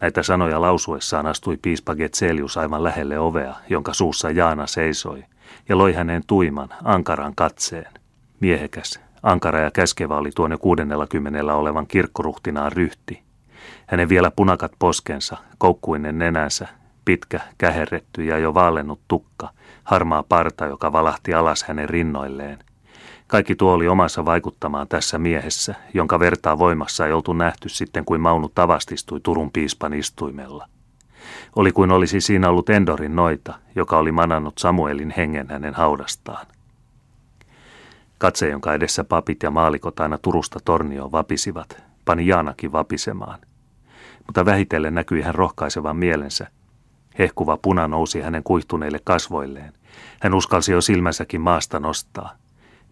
Näitä 0.00 0.22
sanoja 0.22 0.60
lausuessaan 0.60 1.26
astui 1.26 1.56
piispa 1.62 1.94
Getselius 1.94 2.56
aivan 2.56 2.84
lähelle 2.84 3.18
ovea, 3.18 3.54
jonka 3.68 3.92
suussa 3.92 4.30
Jaana 4.30 4.66
seisoi, 4.66 5.24
ja 5.68 5.78
loi 5.78 5.92
hänen 5.92 6.22
tuiman, 6.26 6.68
ankaran 6.84 7.34
katseen. 7.34 7.92
Miehekäs, 8.40 9.00
ankara 9.22 9.60
ja 9.60 9.70
käskevä 9.70 10.16
oli 10.16 10.30
tuon 10.34 10.50
jo 10.50 10.58
kuudennella 10.58 11.06
kymmenellä 11.06 11.54
olevan 11.54 11.86
kirkkoruhtinaan 11.86 12.72
ryhti. 12.72 13.22
Hänen 13.86 14.08
vielä 14.08 14.30
punakat 14.30 14.72
poskensa, 14.78 15.36
koukkuinen 15.58 16.18
nenänsä, 16.18 16.68
pitkä, 17.04 17.40
käherretty 17.58 18.24
ja 18.24 18.38
jo 18.38 18.54
vaallennut 18.54 19.00
tukka, 19.08 19.48
harmaa 19.84 20.22
parta, 20.22 20.66
joka 20.66 20.92
valahti 20.92 21.34
alas 21.34 21.64
hänen 21.64 21.88
rinnoilleen, 21.88 22.58
kaikki 23.26 23.54
tuo 23.54 23.72
oli 23.72 23.88
omassa 23.88 24.24
vaikuttamaan 24.24 24.88
tässä 24.88 25.18
miehessä, 25.18 25.74
jonka 25.94 26.18
vertaa 26.18 26.58
voimassa 26.58 27.06
ei 27.06 27.12
oltu 27.12 27.32
nähty 27.32 27.68
sitten 27.68 28.04
kuin 28.04 28.20
Maunu 28.20 28.48
tavastistui 28.48 29.20
Turun 29.20 29.50
piispan 29.50 29.94
istuimella. 29.94 30.68
Oli 31.56 31.72
kuin 31.72 31.90
olisi 31.90 32.20
siinä 32.20 32.48
ollut 32.48 32.70
Endorin 32.70 33.16
noita, 33.16 33.54
joka 33.74 33.98
oli 33.98 34.12
manannut 34.12 34.58
Samuelin 34.58 35.14
hengen 35.16 35.48
hänen 35.50 35.74
haudastaan. 35.74 36.46
Katse, 38.18 38.48
jonka 38.48 38.74
edessä 38.74 39.04
papit 39.04 39.42
ja 39.42 39.50
maalikot 39.50 40.00
aina 40.00 40.18
Turusta 40.18 40.58
tornioon 40.64 41.12
vapisivat, 41.12 41.82
pani 42.04 42.26
Jaanakin 42.26 42.72
vapisemaan. 42.72 43.38
Mutta 44.26 44.44
vähitellen 44.44 44.94
näkyi 44.94 45.22
hän 45.22 45.34
rohkaisevan 45.34 45.96
mielensä. 45.96 46.46
Hehkuva 47.18 47.56
puna 47.56 47.88
nousi 47.88 48.20
hänen 48.20 48.42
kuihtuneille 48.42 48.98
kasvoilleen. 49.04 49.72
Hän 50.20 50.34
uskalsi 50.34 50.72
jo 50.72 50.80
silmänsäkin 50.80 51.40
maasta 51.40 51.80
nostaa– 51.80 52.32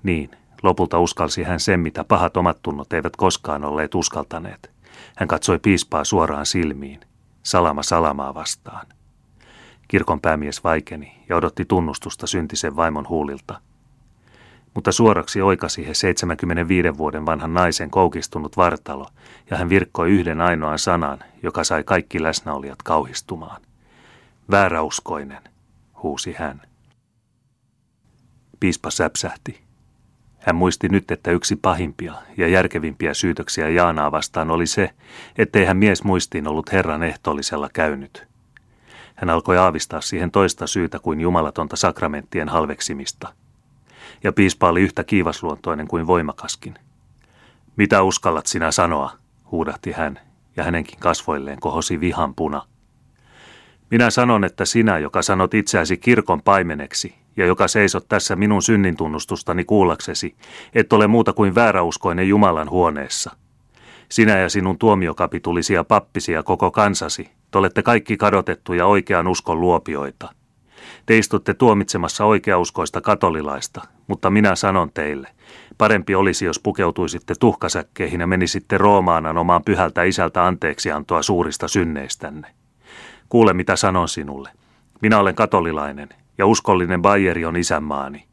niin, 0.04 0.30
lopulta 0.62 0.98
uskalsi 0.98 1.42
hän 1.42 1.60
sen, 1.60 1.80
mitä 1.80 2.04
pahat 2.04 2.36
omat 2.36 2.62
tunnot 2.62 2.92
eivät 2.92 3.16
koskaan 3.16 3.64
olleet 3.64 3.94
uskaltaneet. 3.94 4.70
Hän 5.16 5.28
katsoi 5.28 5.58
piispaa 5.58 6.04
suoraan 6.04 6.46
silmiin, 6.46 7.00
salama 7.42 7.82
salamaa 7.82 8.34
vastaan. 8.34 8.86
Kirkon 9.88 10.20
päämies 10.20 10.64
vaikeni 10.64 11.24
ja 11.28 11.36
odotti 11.36 11.64
tunnustusta 11.64 12.26
syntisen 12.26 12.76
vaimon 12.76 13.08
huulilta. 13.08 13.60
Mutta 14.74 14.92
suoraksi 14.92 15.42
oikasi 15.42 15.86
he 15.86 15.94
75 15.94 16.98
vuoden 16.98 17.26
vanhan 17.26 17.54
naisen 17.54 17.90
koukistunut 17.90 18.56
vartalo, 18.56 19.06
ja 19.50 19.56
hän 19.56 19.68
virkkoi 19.68 20.10
yhden 20.10 20.40
ainoan 20.40 20.78
sanan, 20.78 21.18
joka 21.42 21.64
sai 21.64 21.84
kaikki 21.84 22.22
läsnäolijat 22.22 22.82
kauhistumaan. 22.82 23.62
Vääräuskoinen, 24.50 25.42
huusi 26.02 26.34
hän. 26.38 26.62
Piispa 28.60 28.90
säpsähti. 28.90 29.63
Hän 30.44 30.56
muisti 30.56 30.88
nyt, 30.88 31.10
että 31.10 31.30
yksi 31.30 31.56
pahimpia 31.56 32.14
ja 32.36 32.48
järkevimpiä 32.48 33.14
syytöksiä 33.14 33.68
Jaanaa 33.68 34.12
vastaan 34.12 34.50
oli 34.50 34.66
se, 34.66 34.90
ettei 35.38 35.64
hän 35.64 35.76
mies 35.76 36.04
muistiin 36.04 36.48
ollut 36.48 36.72
Herran 36.72 37.02
ehtoollisella 37.02 37.68
käynyt. 37.72 38.26
Hän 39.14 39.30
alkoi 39.30 39.58
aavistaa 39.58 40.00
siihen 40.00 40.30
toista 40.30 40.66
syytä 40.66 40.98
kuin 40.98 41.20
jumalatonta 41.20 41.76
sakramenttien 41.76 42.48
halveksimista. 42.48 43.32
Ja 44.24 44.32
piispa 44.32 44.68
oli 44.68 44.82
yhtä 44.82 45.04
kiivasluontoinen 45.04 45.88
kuin 45.88 46.06
voimakaskin. 46.06 46.74
Mitä 47.76 48.02
uskallat 48.02 48.46
sinä 48.46 48.70
sanoa, 48.70 49.12
huudahti 49.50 49.92
hän, 49.92 50.20
ja 50.56 50.64
hänenkin 50.64 50.98
kasvoilleen 50.98 51.60
kohosi 51.60 52.00
vihan 52.00 52.34
puna. 52.34 52.62
Minä 53.90 54.10
sanon, 54.10 54.44
että 54.44 54.64
sinä, 54.64 54.98
joka 54.98 55.22
sanot 55.22 55.54
itseäsi 55.54 55.96
kirkon 55.96 56.42
paimeneksi, 56.42 57.14
ja 57.36 57.46
joka 57.46 57.68
seisot 57.68 58.08
tässä 58.08 58.36
minun 58.36 58.62
synnintunnustustani 58.62 59.64
kuullaksesi, 59.64 60.34
et 60.74 60.92
ole 60.92 61.06
muuta 61.06 61.32
kuin 61.32 61.54
vääräuskoinen 61.54 62.28
Jumalan 62.28 62.70
huoneessa. 62.70 63.36
Sinä 64.08 64.38
ja 64.38 64.48
sinun 64.48 64.78
tuomiokapitulisia 64.78 65.84
pappisia 65.84 66.42
koko 66.42 66.70
kansasi, 66.70 67.30
te 67.50 67.58
olette 67.58 67.82
kaikki 67.82 68.16
kadotettuja 68.16 68.86
oikean 68.86 69.28
uskon 69.28 69.60
luopioita. 69.60 70.28
Te 71.06 71.18
istutte 71.18 71.54
tuomitsemassa 71.54 72.24
oikeauskoista 72.24 73.00
katolilaista, 73.00 73.82
mutta 74.06 74.30
minä 74.30 74.56
sanon 74.56 74.90
teille, 74.94 75.28
parempi 75.78 76.14
olisi, 76.14 76.44
jos 76.44 76.58
pukeutuisitte 76.58 77.34
tuhkasäkkeihin 77.40 78.20
ja 78.20 78.26
menisitte 78.26 78.78
Roomaan 78.78 79.26
anomaan 79.26 79.64
pyhältä 79.64 80.02
isältä 80.02 80.46
anteeksiantoa 80.46 81.22
suurista 81.22 81.68
synneistänne. 81.68 82.48
Kuule, 83.28 83.52
mitä 83.52 83.76
sanon 83.76 84.08
sinulle. 84.08 84.50
Minä 85.02 85.18
olen 85.18 85.34
katolilainen, 85.34 86.08
ja 86.38 86.46
uskollinen 86.46 87.02
Bayeri 87.02 87.44
on 87.44 87.56
isänmaani. 87.56 88.24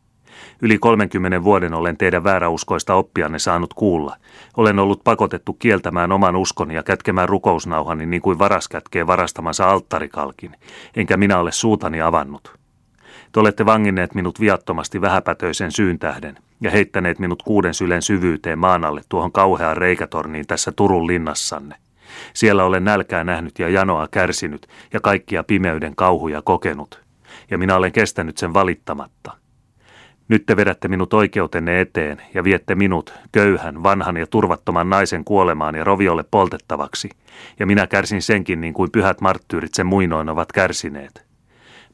Yli 0.61 0.77
30 0.77 1.43
vuoden 1.43 1.73
olen 1.73 1.97
teidän 1.97 2.23
vääräuskoista 2.23 2.95
oppianne 2.95 3.39
saanut 3.39 3.73
kuulla. 3.73 4.15
Olen 4.57 4.79
ollut 4.79 5.03
pakotettu 5.03 5.53
kieltämään 5.53 6.11
oman 6.11 6.35
uskoni 6.35 6.75
ja 6.75 6.83
kätkemään 6.83 7.29
rukousnauhani 7.29 8.05
niin 8.05 8.21
kuin 8.21 8.39
varas 8.39 8.67
kätkee 8.67 9.07
varastamansa 9.07 9.69
alttarikalkin, 9.69 10.55
enkä 10.95 11.17
minä 11.17 11.39
ole 11.39 11.51
suutani 11.51 12.01
avannut. 12.01 12.59
Te 13.31 13.39
olette 13.39 13.65
vanginneet 13.65 14.15
minut 14.15 14.39
viattomasti 14.39 15.01
vähäpätöisen 15.01 15.71
syyn 15.71 15.99
tähden 15.99 16.37
ja 16.61 16.71
heittäneet 16.71 17.19
minut 17.19 17.43
kuuden 17.43 17.73
sylen 17.73 18.01
syvyyteen 18.01 18.59
maan 18.59 18.85
alle 18.85 19.01
tuohon 19.09 19.31
kauheaan 19.31 19.77
reikätorniin 19.77 20.47
tässä 20.47 20.71
Turun 20.71 21.07
linnassanne. 21.07 21.75
Siellä 22.33 22.63
olen 22.63 22.83
nälkää 22.83 23.23
nähnyt 23.23 23.59
ja 23.59 23.69
janoa 23.69 24.07
kärsinyt 24.11 24.67
ja 24.93 24.99
kaikkia 24.99 25.43
pimeyden 25.43 25.95
kauhuja 25.95 26.41
kokenut 26.41 27.10
ja 27.51 27.57
minä 27.57 27.75
olen 27.75 27.91
kestänyt 27.91 28.37
sen 28.37 28.53
valittamatta. 28.53 29.31
Nyt 30.27 30.45
te 30.45 30.55
vedätte 30.55 30.87
minut 30.87 31.13
oikeutenne 31.13 31.81
eteen 31.81 32.21
ja 32.33 32.43
viette 32.43 32.75
minut, 32.75 33.13
köyhän, 33.31 33.83
vanhan 33.83 34.17
ja 34.17 34.27
turvattoman 34.27 34.89
naisen 34.89 35.23
kuolemaan 35.23 35.75
ja 35.75 35.83
roviolle 35.83 36.23
poltettavaksi, 36.31 37.09
ja 37.59 37.65
minä 37.65 37.87
kärsin 37.87 38.21
senkin 38.21 38.61
niin 38.61 38.73
kuin 38.73 38.91
pyhät 38.91 39.21
marttyyrit 39.21 39.73
sen 39.73 39.85
muinoin 39.85 40.29
ovat 40.29 40.51
kärsineet. 40.51 41.25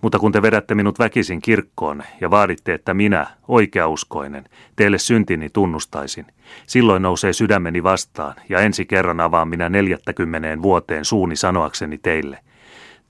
Mutta 0.01 0.19
kun 0.19 0.31
te 0.31 0.41
vedätte 0.41 0.75
minut 0.75 0.99
väkisin 0.99 1.41
kirkkoon 1.41 2.03
ja 2.21 2.31
vaaditte, 2.31 2.73
että 2.73 2.93
minä, 2.93 3.27
oikeauskoinen, 3.47 4.43
teille 4.75 4.97
syntini 4.97 5.49
tunnustaisin, 5.53 6.25
silloin 6.67 7.01
nousee 7.01 7.33
sydämeni 7.33 7.83
vastaan 7.83 8.33
ja 8.49 8.59
ensi 8.59 8.85
kerran 8.85 9.19
avaan 9.19 9.47
minä 9.47 9.69
neljättäkymmeneen 9.69 10.61
vuoteen 10.61 11.05
suuni 11.05 11.35
sanoakseni 11.35 11.97
teille, 11.97 12.39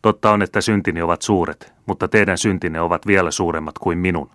Totta 0.02 0.32
on, 0.32 0.42
että 0.42 0.62
syntini 0.62 1.02
ovat 1.02 1.22
suuret, 1.22 1.74
mutta 1.86 2.08
teidän 2.08 2.38
syntinne 2.38 2.82
ovat 2.82 3.08
vielä 3.08 3.32
suuremmat 3.32 3.80
kuin 3.80 3.98
minun. 3.98 4.30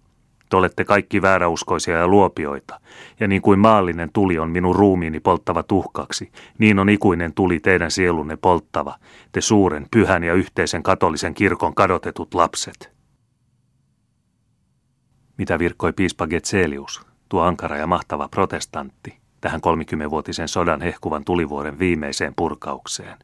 Te 0.48 0.56
olette 0.56 0.84
kaikki 0.84 1.22
vääräuskoisia 1.22 1.96
ja 1.96 2.08
luopioita, 2.08 2.80
ja 3.20 3.28
niin 3.28 3.42
kuin 3.42 3.58
maallinen 3.58 4.10
tuli 4.12 4.38
on 4.38 4.50
minun 4.50 4.76
ruumiini 4.76 5.20
polttava 5.20 5.62
tuhkaksi, 5.62 6.32
niin 6.58 6.78
on 6.78 6.88
ikuinen 6.88 7.34
tuli 7.34 7.60
teidän 7.60 7.90
sielunne 7.90 8.36
polttava, 8.36 8.98
te 9.32 9.40
suuren, 9.40 9.86
pyhän 9.90 10.24
ja 10.24 10.34
yhteisen 10.34 10.82
katolisen 10.82 11.34
kirkon 11.34 11.74
kadotetut 11.74 12.34
lapset. 12.34 12.92
Mitä 15.38 15.58
virkkoi 15.58 15.92
piispa 15.92 16.26
Getselius, 16.26 17.06
tuo 17.28 17.42
ankara 17.42 17.76
ja 17.76 17.86
mahtava 17.86 18.28
protestantti, 18.28 19.18
tähän 19.40 19.60
30-vuotisen 19.66 20.48
sodan 20.48 20.80
hehkuvan 20.80 21.24
tulivuoren 21.24 21.78
viimeiseen 21.78 22.32
purkaukseen. 22.36 23.18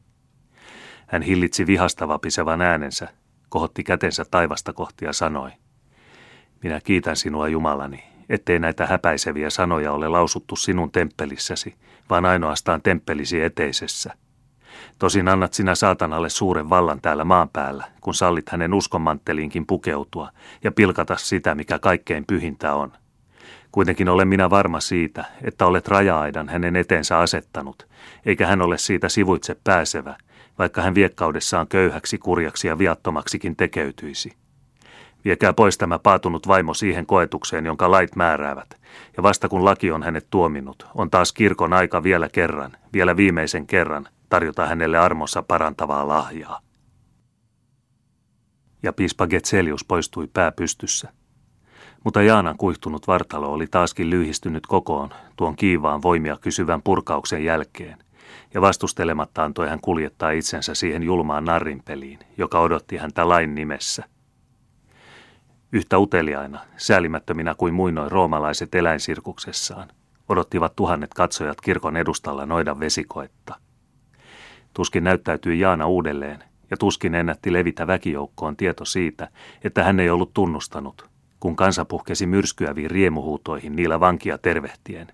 Hän 1.08 1.22
hillitsi 1.22 1.66
vihasta 1.66 2.08
vapisevan 2.08 2.62
äänensä, 2.62 3.08
kohotti 3.48 3.84
kätensä 3.84 4.24
taivasta 4.30 4.72
kohti 4.72 5.04
ja 5.04 5.12
sanoi, 5.12 5.50
minä 6.62 6.80
kiitän 6.80 7.16
sinua 7.16 7.48
Jumalani, 7.48 8.04
ettei 8.28 8.58
näitä 8.58 8.86
häpäiseviä 8.86 9.50
sanoja 9.50 9.92
ole 9.92 10.08
lausuttu 10.08 10.56
sinun 10.56 10.92
temppelissäsi, 10.92 11.74
vaan 12.10 12.24
ainoastaan 12.24 12.82
temppelisi 12.82 13.40
eteisessä. 13.40 14.14
Tosin 14.98 15.28
annat 15.28 15.54
sinä 15.54 15.74
saatanalle 15.74 16.28
suuren 16.28 16.70
vallan 16.70 17.00
täällä 17.00 17.24
maan 17.24 17.48
päällä, 17.48 17.84
kun 18.00 18.14
sallit 18.14 18.48
hänen 18.48 18.74
uskonmantteliinkin 18.74 19.66
pukeutua 19.66 20.30
ja 20.64 20.72
pilkata 20.72 21.16
sitä, 21.16 21.54
mikä 21.54 21.78
kaikkein 21.78 22.24
pyhintä 22.26 22.74
on. 22.74 22.92
Kuitenkin 23.72 24.08
olen 24.08 24.28
minä 24.28 24.50
varma 24.50 24.80
siitä, 24.80 25.24
että 25.42 25.66
olet 25.66 25.88
raja-aidan 25.88 26.48
hänen 26.48 26.76
eteensä 26.76 27.18
asettanut, 27.18 27.88
eikä 28.26 28.46
hän 28.46 28.62
ole 28.62 28.78
siitä 28.78 29.08
sivuitse 29.08 29.56
pääsevä, 29.64 30.16
vaikka 30.58 30.82
hän 30.82 30.94
viekkaudessaan 30.94 31.68
köyhäksi, 31.68 32.18
kurjaksi 32.18 32.68
ja 32.68 32.78
viattomaksikin 32.78 33.56
tekeytyisi. 33.56 34.32
Viekää 35.24 35.52
pois 35.52 35.78
tämä 35.78 35.98
paatunut 35.98 36.48
vaimo 36.48 36.74
siihen 36.74 37.06
koetukseen, 37.06 37.66
jonka 37.66 37.90
lait 37.90 38.16
määräävät, 38.16 38.80
ja 39.16 39.22
vasta 39.22 39.48
kun 39.48 39.64
laki 39.64 39.90
on 39.90 40.02
hänet 40.02 40.26
tuominnut, 40.30 40.86
on 40.94 41.10
taas 41.10 41.32
kirkon 41.32 41.72
aika 41.72 42.02
vielä 42.02 42.28
kerran, 42.28 42.72
vielä 42.92 43.16
viimeisen 43.16 43.66
kerran, 43.66 44.08
tarjota 44.28 44.66
hänelle 44.66 44.98
armossa 44.98 45.42
parantavaa 45.42 46.08
lahjaa. 46.08 46.60
Ja 48.82 48.92
piispa 48.92 49.26
Getselius 49.26 49.84
poistui 49.84 50.28
pää 50.32 50.52
pystyssä. 50.52 51.12
Mutta 52.08 52.22
Jaanan 52.22 52.56
kuihtunut 52.56 53.06
vartalo 53.06 53.52
oli 53.52 53.66
taaskin 53.66 54.10
lyhistynyt 54.10 54.66
kokoon 54.66 55.10
tuon 55.36 55.56
kiivaan 55.56 56.02
voimia 56.02 56.36
kysyvän 56.40 56.82
purkauksen 56.82 57.44
jälkeen, 57.44 57.98
ja 58.54 58.60
vastustelematta 58.60 59.44
antoi 59.44 59.68
hän 59.68 59.80
kuljettaa 59.80 60.30
itsensä 60.30 60.74
siihen 60.74 61.02
julmaan 61.02 61.44
narrinpeliin, 61.44 62.18
joka 62.38 62.60
odotti 62.60 62.96
häntä 62.96 63.28
lain 63.28 63.54
nimessä– 63.54 64.04
Yhtä 65.72 65.98
uteliaina, 65.98 66.60
säälimättöminä 66.76 67.54
kuin 67.54 67.74
muinoin 67.74 68.10
roomalaiset 68.10 68.74
eläinsirkuksessaan, 68.74 69.88
odottivat 70.28 70.76
tuhannet 70.76 71.14
katsojat 71.14 71.60
kirkon 71.60 71.96
edustalla 71.96 72.46
noidan 72.46 72.80
vesikoetta. 72.80 73.54
Tuskin 74.74 75.04
näyttäytyi 75.04 75.60
Jaana 75.60 75.86
uudelleen, 75.86 76.44
ja 76.70 76.76
tuskin 76.76 77.14
ennätti 77.14 77.52
levitä 77.52 77.86
väkijoukkoon 77.86 78.56
tieto 78.56 78.84
siitä, 78.84 79.28
että 79.64 79.84
hän 79.84 80.00
ei 80.00 80.10
ollut 80.10 80.34
tunnustanut, 80.34 81.07
kun 81.40 81.56
kansa 81.56 81.84
puhkesi 81.84 82.26
myrskyäviin 82.26 82.90
riemuhuutoihin 82.90 83.76
niillä 83.76 84.00
vankia 84.00 84.38
tervehtien. 84.38 85.06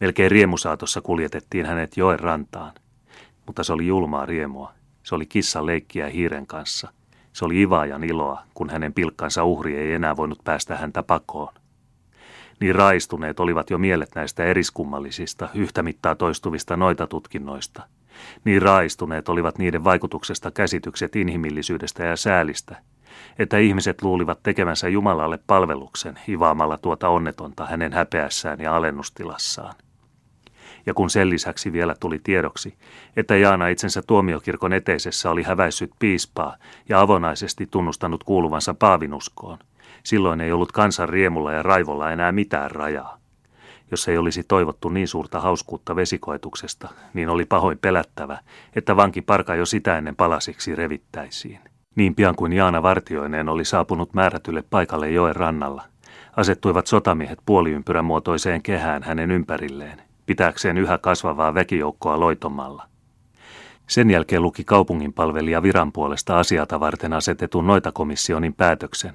Melkein 0.00 0.30
riemusaatossa 0.30 1.00
kuljetettiin 1.00 1.66
hänet 1.66 1.96
joen 1.96 2.20
rantaan, 2.20 2.72
mutta 3.46 3.64
se 3.64 3.72
oli 3.72 3.86
julmaa 3.86 4.26
riemua. 4.26 4.72
Se 5.02 5.14
oli 5.14 5.26
kissan 5.26 5.66
leikkiä 5.66 6.08
hiiren 6.08 6.46
kanssa– 6.46 6.92
se 7.32 7.44
oli 7.44 7.62
Ivaajan 7.62 8.04
iloa, 8.04 8.42
kun 8.54 8.70
hänen 8.70 8.92
pilkkansa 8.92 9.44
uhri 9.44 9.76
ei 9.76 9.92
enää 9.92 10.16
voinut 10.16 10.44
päästä 10.44 10.76
häntä 10.76 11.02
pakoon. 11.02 11.54
Niin 12.60 12.74
raistuneet 12.74 13.40
olivat 13.40 13.70
jo 13.70 13.78
mielet 13.78 14.10
näistä 14.14 14.44
eriskummallisista, 14.44 15.48
yhtä 15.54 15.82
mittaa 15.82 16.14
toistuvista 16.14 16.76
noita 16.76 17.06
tutkinnoista. 17.06 17.82
Niin 18.44 18.62
raistuneet 18.62 19.28
olivat 19.28 19.58
niiden 19.58 19.84
vaikutuksesta 19.84 20.50
käsitykset 20.50 21.16
inhimillisyydestä 21.16 22.04
ja 22.04 22.16
säälistä, 22.16 22.76
että 23.38 23.58
ihmiset 23.58 24.02
luulivat 24.02 24.42
tekevänsä 24.42 24.88
Jumalalle 24.88 25.38
palveluksen 25.46 26.18
ivaamalla 26.28 26.78
tuota 26.78 27.08
onnetonta 27.08 27.66
hänen 27.66 27.92
häpeässään 27.92 28.60
ja 28.60 28.76
alennustilassaan 28.76 29.74
ja 30.86 30.94
kun 30.94 31.10
sen 31.10 31.30
lisäksi 31.30 31.72
vielä 31.72 31.94
tuli 32.00 32.20
tiedoksi, 32.24 32.74
että 33.16 33.36
Jaana 33.36 33.68
itsensä 33.68 34.02
tuomiokirkon 34.02 34.72
eteisessä 34.72 35.30
oli 35.30 35.42
häväissyt 35.42 35.90
piispaa 35.98 36.56
ja 36.88 37.00
avonaisesti 37.00 37.66
tunnustanut 37.70 38.24
kuuluvansa 38.24 38.74
paavinuskoon, 38.74 39.58
silloin 40.02 40.40
ei 40.40 40.52
ollut 40.52 40.72
kansan 40.72 41.08
riemulla 41.08 41.52
ja 41.52 41.62
raivolla 41.62 42.10
enää 42.10 42.32
mitään 42.32 42.70
rajaa. 42.70 43.18
Jos 43.90 44.08
ei 44.08 44.18
olisi 44.18 44.42
toivottu 44.42 44.88
niin 44.88 45.08
suurta 45.08 45.40
hauskuutta 45.40 45.96
vesikoetuksesta, 45.96 46.88
niin 47.14 47.28
oli 47.28 47.44
pahoin 47.44 47.78
pelättävä, 47.78 48.38
että 48.76 48.96
vanki 48.96 49.22
parka 49.22 49.54
jo 49.54 49.66
sitä 49.66 49.98
ennen 49.98 50.16
palasiksi 50.16 50.74
revittäisiin. 50.74 51.71
Niin 51.96 52.14
pian 52.14 52.36
kuin 52.36 52.52
Jaana 52.52 52.82
vartioineen 52.82 53.48
oli 53.48 53.64
saapunut 53.64 54.14
määrätylle 54.14 54.64
paikalle 54.70 55.10
joen 55.10 55.36
rannalla, 55.36 55.82
asettuivat 56.36 56.86
sotamiehet 56.86 57.38
puoliympyrän 57.46 58.04
muotoiseen 58.04 58.62
kehään 58.62 59.02
hänen 59.02 59.30
ympärilleen 59.30 60.02
pitääkseen 60.26 60.78
yhä 60.78 60.98
kasvavaa 60.98 61.54
väkijoukkoa 61.54 62.20
loitomalla. 62.20 62.86
Sen 63.86 64.10
jälkeen 64.10 64.42
luki 64.42 64.64
kaupunginpalvelija 64.64 65.62
viran 65.62 65.92
puolesta 65.92 66.38
asiata 66.38 66.80
varten 66.80 67.12
asetetun 67.12 67.66
noitakomissionin 67.66 68.54
päätöksen, 68.54 69.14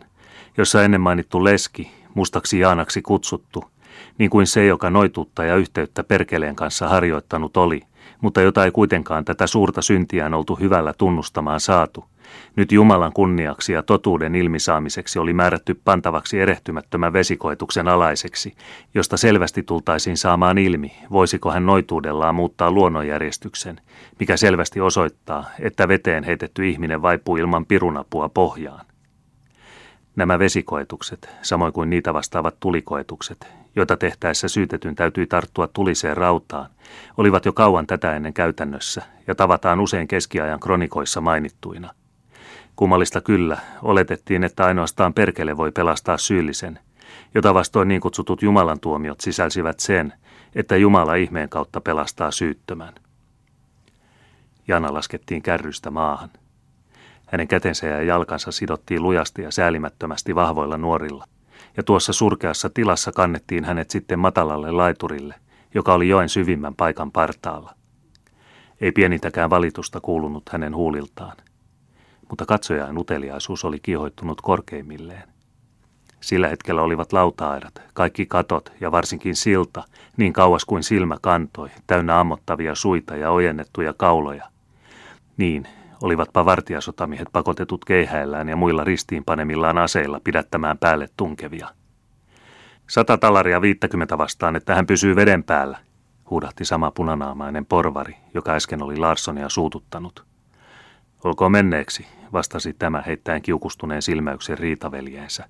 jossa 0.58 0.84
ennen 0.84 1.02
mainittu 1.02 1.44
leski, 1.44 1.92
mustaksi 2.14 2.60
Jaanaksi 2.60 3.02
kutsuttu, 3.02 3.64
niin 4.18 4.30
kuin 4.30 4.48
se, 4.48 4.66
joka 4.66 4.90
noituutta 4.90 5.44
ja 5.44 5.56
yhteyttä 5.56 6.04
perkeleen 6.04 6.56
kanssa 6.56 6.90
harjoittanut 6.90 7.58
oli, 7.58 7.82
mutta 8.22 8.42
jota 8.42 8.66
ei 8.66 8.72
kuitenkaan 8.72 9.26
tätä 9.26 9.48
suurta 9.48 9.82
syntiään 9.82 10.34
oltu 10.34 10.56
hyvällä 10.56 10.94
tunnustamaan 10.98 11.60
saatu– 11.60 12.06
nyt 12.56 12.72
Jumalan 12.72 13.14
kunniaksi 13.14 13.74
ja 13.74 13.84
totuuden 13.84 14.36
ilmisaamiseksi 14.36 15.20
oli 15.20 15.34
määrätty 15.34 15.82
pantavaksi 15.86 16.40
erehtymättömän 16.40 17.14
vesikoetuksen 17.14 17.88
alaiseksi, 17.88 18.56
josta 18.94 19.18
selvästi 19.18 19.64
tultaisiin 19.64 20.18
saamaan 20.18 20.58
ilmi, 20.58 20.92
voisiko 21.12 21.52
hän 21.52 21.66
noituudellaan 21.66 22.36
muuttaa 22.36 22.72
luonnonjärjestyksen, 22.72 23.82
mikä 24.20 24.38
selvästi 24.38 24.82
osoittaa, 24.82 25.46
että 25.60 25.88
veteen 25.88 26.24
heitetty 26.24 26.70
ihminen 26.70 27.02
vaipuu 27.02 27.38
ilman 27.38 27.66
pirunapua 27.66 28.30
pohjaan. 28.30 28.86
Nämä 30.16 30.40
vesikoetukset, 30.40 31.30
samoin 31.42 31.74
kuin 31.74 31.90
niitä 31.90 32.14
vastaavat 32.14 32.56
tulikoetukset, 32.60 33.48
joita 33.76 33.98
tehtäessä 33.98 34.48
syytetyn 34.48 34.96
täytyi 34.96 35.28
tarttua 35.28 35.68
tuliseen 35.68 36.18
rautaan, 36.18 36.70
olivat 37.18 37.46
jo 37.46 37.54
kauan 37.54 37.88
tätä 37.88 38.16
ennen 38.16 38.34
käytännössä 38.34 39.02
ja 39.28 39.36
tavataan 39.36 39.80
usein 39.80 40.08
keskiajan 40.08 40.60
kronikoissa 40.60 41.22
mainittuina– 41.22 41.90
Kummallista 42.78 43.22
kyllä, 43.22 43.58
oletettiin, 43.82 44.44
että 44.44 44.66
ainoastaan 44.66 45.14
perkele 45.14 45.58
voi 45.58 45.72
pelastaa 45.72 46.18
syyllisen, 46.18 46.80
jota 47.36 47.54
vastoin 47.54 47.88
niin 47.88 48.02
kutsutut 48.02 48.42
Jumalan 48.42 48.80
tuomiot 48.80 49.22
sisälsivät 49.22 49.80
sen, 49.80 50.14
että 50.56 50.76
Jumala 50.76 51.16
ihmeen 51.16 51.50
kautta 51.50 51.82
pelastaa 51.82 52.32
syyttömän. 52.32 52.94
Jana 54.68 54.94
laskettiin 54.94 55.42
kärrystä 55.42 55.92
maahan. 55.92 56.30
Hänen 57.26 57.48
kätensä 57.48 57.88
ja 57.88 58.04
jalkansa 58.04 58.52
sidottiin 58.52 59.04
lujasti 59.04 59.42
ja 59.42 59.52
säälimättömästi 59.52 60.36
vahvoilla 60.36 60.78
nuorilla, 60.78 61.26
ja 61.78 61.84
tuossa 61.84 62.14
surkeassa 62.14 62.70
tilassa 62.70 63.12
kannettiin 63.12 63.66
hänet 63.66 63.90
sitten 63.90 64.20
matalalle 64.20 64.72
laiturille, 64.72 65.36
joka 65.74 65.94
oli 65.94 66.10
joen 66.10 66.30
syvimmän 66.30 66.76
paikan 66.76 67.12
partaalla. 67.12 67.74
Ei 68.82 68.92
pienintäkään 68.92 69.50
valitusta 69.50 70.02
kuulunut 70.02 70.50
hänen 70.50 70.76
huuliltaan 70.76 71.38
mutta 72.30 72.46
katsojain 72.46 72.98
uteliaisuus 72.98 73.66
oli 73.66 73.80
kiihoittunut 73.80 74.42
korkeimmilleen. 74.42 75.24
Sillä 76.22 76.48
hetkellä 76.48 76.82
olivat 76.82 77.14
lautaaidat, 77.14 77.82
kaikki 77.94 78.26
katot 78.26 78.72
ja 78.82 78.92
varsinkin 78.92 79.36
silta, 79.36 79.84
niin 80.18 80.34
kauas 80.34 80.66
kuin 80.66 80.84
silmä 80.84 81.18
kantoi, 81.22 81.70
täynnä 81.88 82.20
ammottavia 82.20 82.76
suita 82.76 83.16
ja 83.16 83.32
ojennettuja 83.32 83.94
kauloja. 83.98 84.50
Niin, 85.38 85.68
olivatpa 86.02 86.46
vartijasotamiehet 86.46 87.28
pakotetut 87.32 87.86
keihäillään 87.86 88.50
ja 88.50 88.56
muilla 88.56 88.84
ristiinpanemillaan 88.84 89.78
aseilla 89.78 90.20
pidättämään 90.24 90.78
päälle 90.78 91.08
tunkevia. 91.18 91.68
Sata 92.90 93.18
talaria 93.18 93.62
viittäkymmentä 93.62 94.18
vastaan, 94.18 94.56
että 94.56 94.76
hän 94.76 94.88
pysyy 94.88 95.16
veden 95.16 95.44
päällä, 95.44 95.78
huudahti 96.30 96.66
sama 96.66 96.92
punanaamainen 96.92 97.66
porvari, 97.66 98.16
joka 98.34 98.52
äsken 98.52 98.84
oli 98.84 98.98
Larssonia 98.98 99.50
suututtanut. 99.50 100.26
Olkoon 101.24 101.52
menneeksi, 101.52 102.08
vastasi 102.34 102.74
tämä 102.74 103.02
heittäen 103.02 103.42
kiukustuneen 103.42 104.02
silmäyksen 104.02 104.58
riitaveljeensä. 104.58 105.50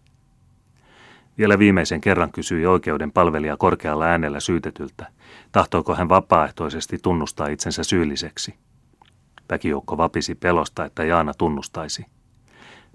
Vielä 1.38 1.60
viimeisen 1.60 2.02
kerran 2.02 2.32
kysyi 2.32 2.66
oikeuden 2.66 3.12
palvelija 3.12 3.58
korkealla 3.58 4.06
äänellä 4.06 4.40
syytetyltä, 4.40 5.08
tahtoiko 5.52 5.96
hän 5.96 6.10
vapaaehtoisesti 6.10 6.98
tunnustaa 7.02 7.48
itsensä 7.48 7.84
syylliseksi. 7.84 8.56
Väkijoukko 9.50 9.98
vapisi 9.98 10.36
pelosta, 10.36 10.86
että 10.86 11.04
Jaana 11.04 11.34
tunnustaisi. 11.34 12.06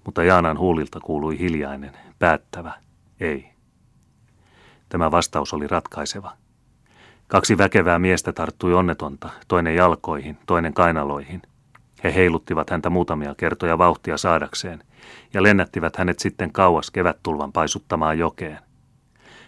Mutta 0.05 0.25
Jaanan 0.25 0.59
huulilta 0.59 1.01
kuului 1.01 1.39
hiljainen, 1.39 1.93
päättävä, 2.19 2.73
ei. 3.21 3.49
Tämä 4.89 5.11
vastaus 5.11 5.55
oli 5.55 5.67
ratkaiseva. 5.67 6.33
Kaksi 7.29 7.59
väkevää 7.59 7.99
miestä 7.99 8.33
tarttui 8.33 8.75
onnetonta, 8.75 9.31
toinen 9.49 9.75
jalkoihin, 9.75 10.39
toinen 10.47 10.75
kainaloihin. 10.75 11.43
He 12.05 12.15
heiluttivat 12.15 12.71
häntä 12.71 12.91
muutamia 12.91 13.35
kertoja 13.35 13.79
vauhtia 13.79 14.17
saadakseen 14.17 14.85
ja 15.35 15.43
lennättivät 15.43 15.97
hänet 15.97 16.19
sitten 16.19 16.53
kauas 16.53 16.91
kevättulvan 16.91 17.53
paisuttamaan 17.53 18.19
jokeen. 18.19 18.59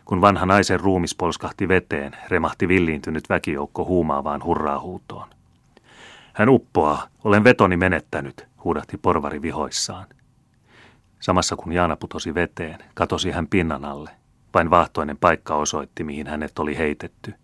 Kun 0.04 0.20
vanha 0.20 0.46
naisen 0.46 0.80
ruumis 0.80 1.14
polskahti 1.14 1.68
veteen, 1.68 2.16
remahti 2.28 2.68
villiintynyt 2.68 3.28
väkijoukko 3.28 3.84
huumaavaan 3.84 4.44
hurraahuutoon. 4.44 5.28
Hän 6.32 6.48
uppoaa, 6.48 7.06
olen 7.24 7.44
vetoni 7.44 7.76
menettänyt, 7.76 8.46
huudahti 8.64 8.96
porvari 8.96 9.42
vihoissaan. 9.42 10.06
Samassa 11.20 11.56
kun 11.56 11.72
Jaana 11.72 11.96
putosi 11.96 12.34
veteen, 12.34 12.78
katosi 12.94 13.30
hän 13.30 13.48
pinnan 13.48 13.84
alle. 13.84 14.10
Vain 14.54 14.70
vahtoinen 14.70 15.16
paikka 15.16 15.54
osoitti, 15.54 16.04
mihin 16.04 16.26
hänet 16.26 16.58
oli 16.58 16.78
heitetty. 16.78 17.34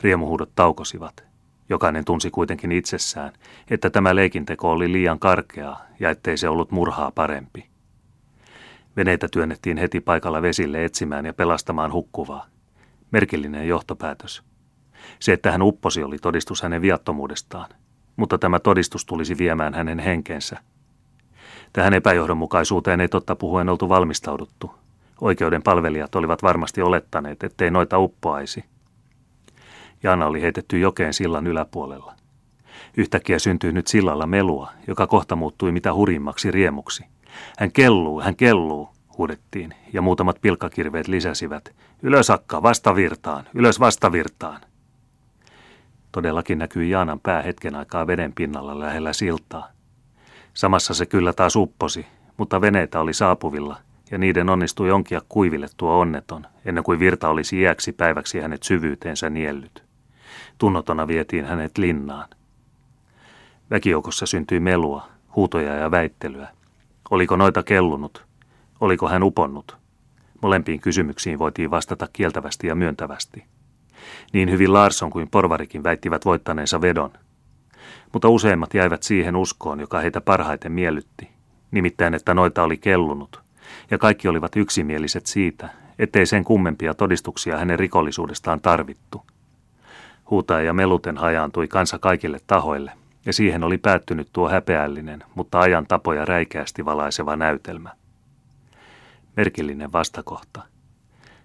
Riemuhuudot 0.00 0.50
taukosivat. 0.54 1.24
Jokainen 1.68 2.04
tunsi 2.04 2.30
kuitenkin 2.30 2.72
itsessään, 2.72 3.32
että 3.70 3.90
tämä 3.90 4.14
leikinteko 4.14 4.70
oli 4.70 4.92
liian 4.92 5.18
karkea 5.18 5.76
ja 6.00 6.10
ettei 6.10 6.36
se 6.36 6.48
ollut 6.48 6.70
murhaa 6.70 7.10
parempi. 7.10 7.66
Veneitä 8.96 9.28
työnnettiin 9.32 9.76
heti 9.76 10.00
paikalla 10.00 10.42
vesille 10.42 10.84
etsimään 10.84 11.26
ja 11.26 11.32
pelastamaan 11.32 11.92
hukkuvaa. 11.92 12.46
Merkillinen 13.10 13.68
johtopäätös. 13.68 14.42
Se, 15.18 15.32
että 15.32 15.52
hän 15.52 15.62
upposi, 15.62 16.02
oli 16.02 16.18
todistus 16.18 16.62
hänen 16.62 16.82
viattomuudestaan, 16.82 17.70
mutta 18.16 18.38
tämä 18.38 18.58
todistus 18.58 19.06
tulisi 19.06 19.38
viemään 19.38 19.74
hänen 19.74 19.98
henkensä. 19.98 20.58
Tähän 21.72 21.94
epäjohdonmukaisuuteen 21.94 23.00
ei 23.00 23.08
totta 23.08 23.36
puhuen 23.36 23.68
oltu 23.68 23.88
valmistauduttu. 23.88 24.74
Oikeuden 25.20 25.62
palvelijat 25.62 26.14
olivat 26.14 26.42
varmasti 26.42 26.82
olettaneet, 26.82 27.44
ettei 27.44 27.70
noita 27.70 27.98
uppoaisi. 27.98 28.64
Jaana 30.06 30.26
oli 30.26 30.42
heitetty 30.42 30.78
jokeen 30.78 31.14
sillan 31.14 31.46
yläpuolella. 31.46 32.14
Yhtäkkiä 32.96 33.38
syntyi 33.38 33.72
nyt 33.72 33.86
sillalla 33.86 34.26
melua, 34.26 34.70
joka 34.86 35.06
kohta 35.06 35.36
muuttui 35.36 35.72
mitä 35.72 35.94
hurimmaksi 35.94 36.50
riemuksi. 36.50 37.04
Hän 37.58 37.72
kelluu, 37.72 38.20
hän 38.20 38.36
kelluu, 38.36 38.88
huudettiin, 39.18 39.74
ja 39.92 40.02
muutamat 40.02 40.40
pilkkakirveet 40.40 41.08
lisäsivät. 41.08 41.74
Ylös 42.02 42.30
akka, 42.30 42.62
vastavirtaan, 42.62 43.44
ylös 43.54 43.80
vastavirtaan. 43.80 44.60
Todellakin 46.12 46.58
näkyi 46.58 46.90
Jaanan 46.90 47.20
pää 47.20 47.42
hetken 47.42 47.74
aikaa 47.74 48.06
veden 48.06 48.32
pinnalla 48.32 48.78
lähellä 48.78 49.12
siltaa. 49.12 49.68
Samassa 50.54 50.94
se 50.94 51.06
kyllä 51.06 51.32
taas 51.32 51.56
upposi, 51.56 52.06
mutta 52.36 52.60
veneitä 52.60 53.00
oli 53.00 53.14
saapuvilla, 53.14 53.76
ja 54.10 54.18
niiden 54.18 54.48
onnistui 54.50 54.90
onkia 54.90 55.20
kuiville 55.28 55.66
tuo 55.76 55.98
onneton, 55.98 56.46
ennen 56.64 56.84
kuin 56.84 57.00
virta 57.00 57.28
olisi 57.28 57.60
iäksi 57.60 57.92
päiväksi 57.92 58.40
hänet 58.40 58.62
syvyyteensä 58.62 59.30
niellyt. 59.30 59.85
Tunnotona 60.58 61.06
vietiin 61.06 61.44
hänet 61.44 61.78
linnaan. 61.78 62.28
Väkijoukossa 63.70 64.26
syntyi 64.26 64.60
melua, 64.60 65.08
huutoja 65.36 65.74
ja 65.74 65.90
väittelyä. 65.90 66.48
Oliko 67.10 67.36
noita 67.36 67.62
kellunut? 67.62 68.24
Oliko 68.80 69.08
hän 69.08 69.22
uponnut? 69.22 69.76
Molempiin 70.42 70.80
kysymyksiin 70.80 71.38
voitiin 71.38 71.70
vastata 71.70 72.08
kieltävästi 72.12 72.66
ja 72.66 72.74
myöntävästi. 72.74 73.44
Niin 74.32 74.50
hyvin 74.50 74.72
Larsson 74.72 75.10
kuin 75.10 75.28
Porvarikin 75.30 75.84
väittivät 75.84 76.24
voittaneensa 76.24 76.80
vedon. 76.80 77.10
Mutta 78.12 78.28
useimmat 78.28 78.74
jäivät 78.74 79.02
siihen 79.02 79.36
uskoon, 79.36 79.80
joka 79.80 80.00
heitä 80.00 80.20
parhaiten 80.20 80.72
miellytti. 80.72 81.28
Nimittäin, 81.70 82.14
että 82.14 82.34
noita 82.34 82.62
oli 82.62 82.76
kellunut. 82.76 83.42
Ja 83.90 83.98
kaikki 83.98 84.28
olivat 84.28 84.56
yksimieliset 84.56 85.26
siitä, 85.26 85.68
ettei 85.98 86.26
sen 86.26 86.44
kummempia 86.44 86.94
todistuksia 86.94 87.58
hänen 87.58 87.78
rikollisuudestaan 87.78 88.60
tarvittu. 88.60 89.22
Huutaja 90.30 90.62
ja 90.62 90.72
meluten 90.72 91.16
hajaantui 91.16 91.68
kansa 91.68 91.98
kaikille 91.98 92.38
tahoille, 92.46 92.92
ja 93.26 93.32
siihen 93.32 93.64
oli 93.64 93.78
päättynyt 93.78 94.28
tuo 94.32 94.48
häpeällinen, 94.48 95.24
mutta 95.34 95.60
ajan 95.60 95.86
tapoja 95.86 96.24
räikeästi 96.24 96.84
valaiseva 96.84 97.36
näytelmä. 97.36 97.90
Merkillinen 99.36 99.92
vastakohta. 99.92 100.62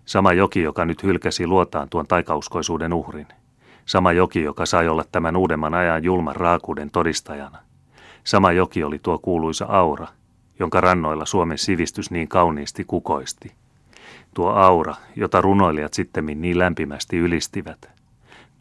Sama 0.06 0.34
joki, 0.34 0.62
joka 0.62 0.86
nyt 0.86 1.04
hylkäsi 1.04 1.48
luotaan 1.48 1.90
tuon 1.90 2.08
taikauskoisuuden 2.08 2.94
uhrin. 2.94 3.28
Sama 3.86 4.12
joki, 4.12 4.42
joka 4.42 4.66
sai 4.66 4.88
olla 4.88 5.04
tämän 5.12 5.36
uudemman 5.36 5.74
ajan 5.74 6.04
julman 6.04 6.36
raakuuden 6.36 6.92
todistajana. 6.92 7.58
Sama 8.24 8.52
joki 8.52 8.84
oli 8.84 9.00
tuo 9.00 9.20
kuuluisa 9.20 9.66
aura, 9.66 10.08
jonka 10.60 10.82
rannoilla 10.82 11.26
Suomen 11.26 11.58
sivistys 11.58 12.12
niin 12.12 12.28
kauniisti 12.28 12.84
kukoisti. 12.84 13.52
Tuo 14.34 14.50
aura, 14.50 14.96
jota 15.16 15.42
runoilijat 15.42 15.94
sittemmin 15.94 16.42
niin 16.42 16.60
lämpimästi 16.60 17.18
ylistivät. 17.18 18.01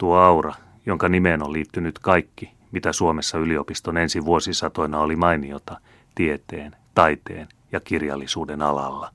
Tuo 0.01 0.17
aura, 0.17 0.53
jonka 0.85 1.09
nimeen 1.09 1.43
on 1.43 1.53
liittynyt 1.53 1.99
kaikki, 1.99 2.51
mitä 2.71 2.93
Suomessa 2.93 3.37
yliopiston 3.37 3.97
ensi 3.97 4.25
vuosisatoina 4.25 4.99
oli 4.99 5.15
mainiota 5.15 5.77
tieteen, 6.15 6.75
taiteen 6.95 7.47
ja 7.71 7.79
kirjallisuuden 7.79 8.61
alalla. 8.61 9.11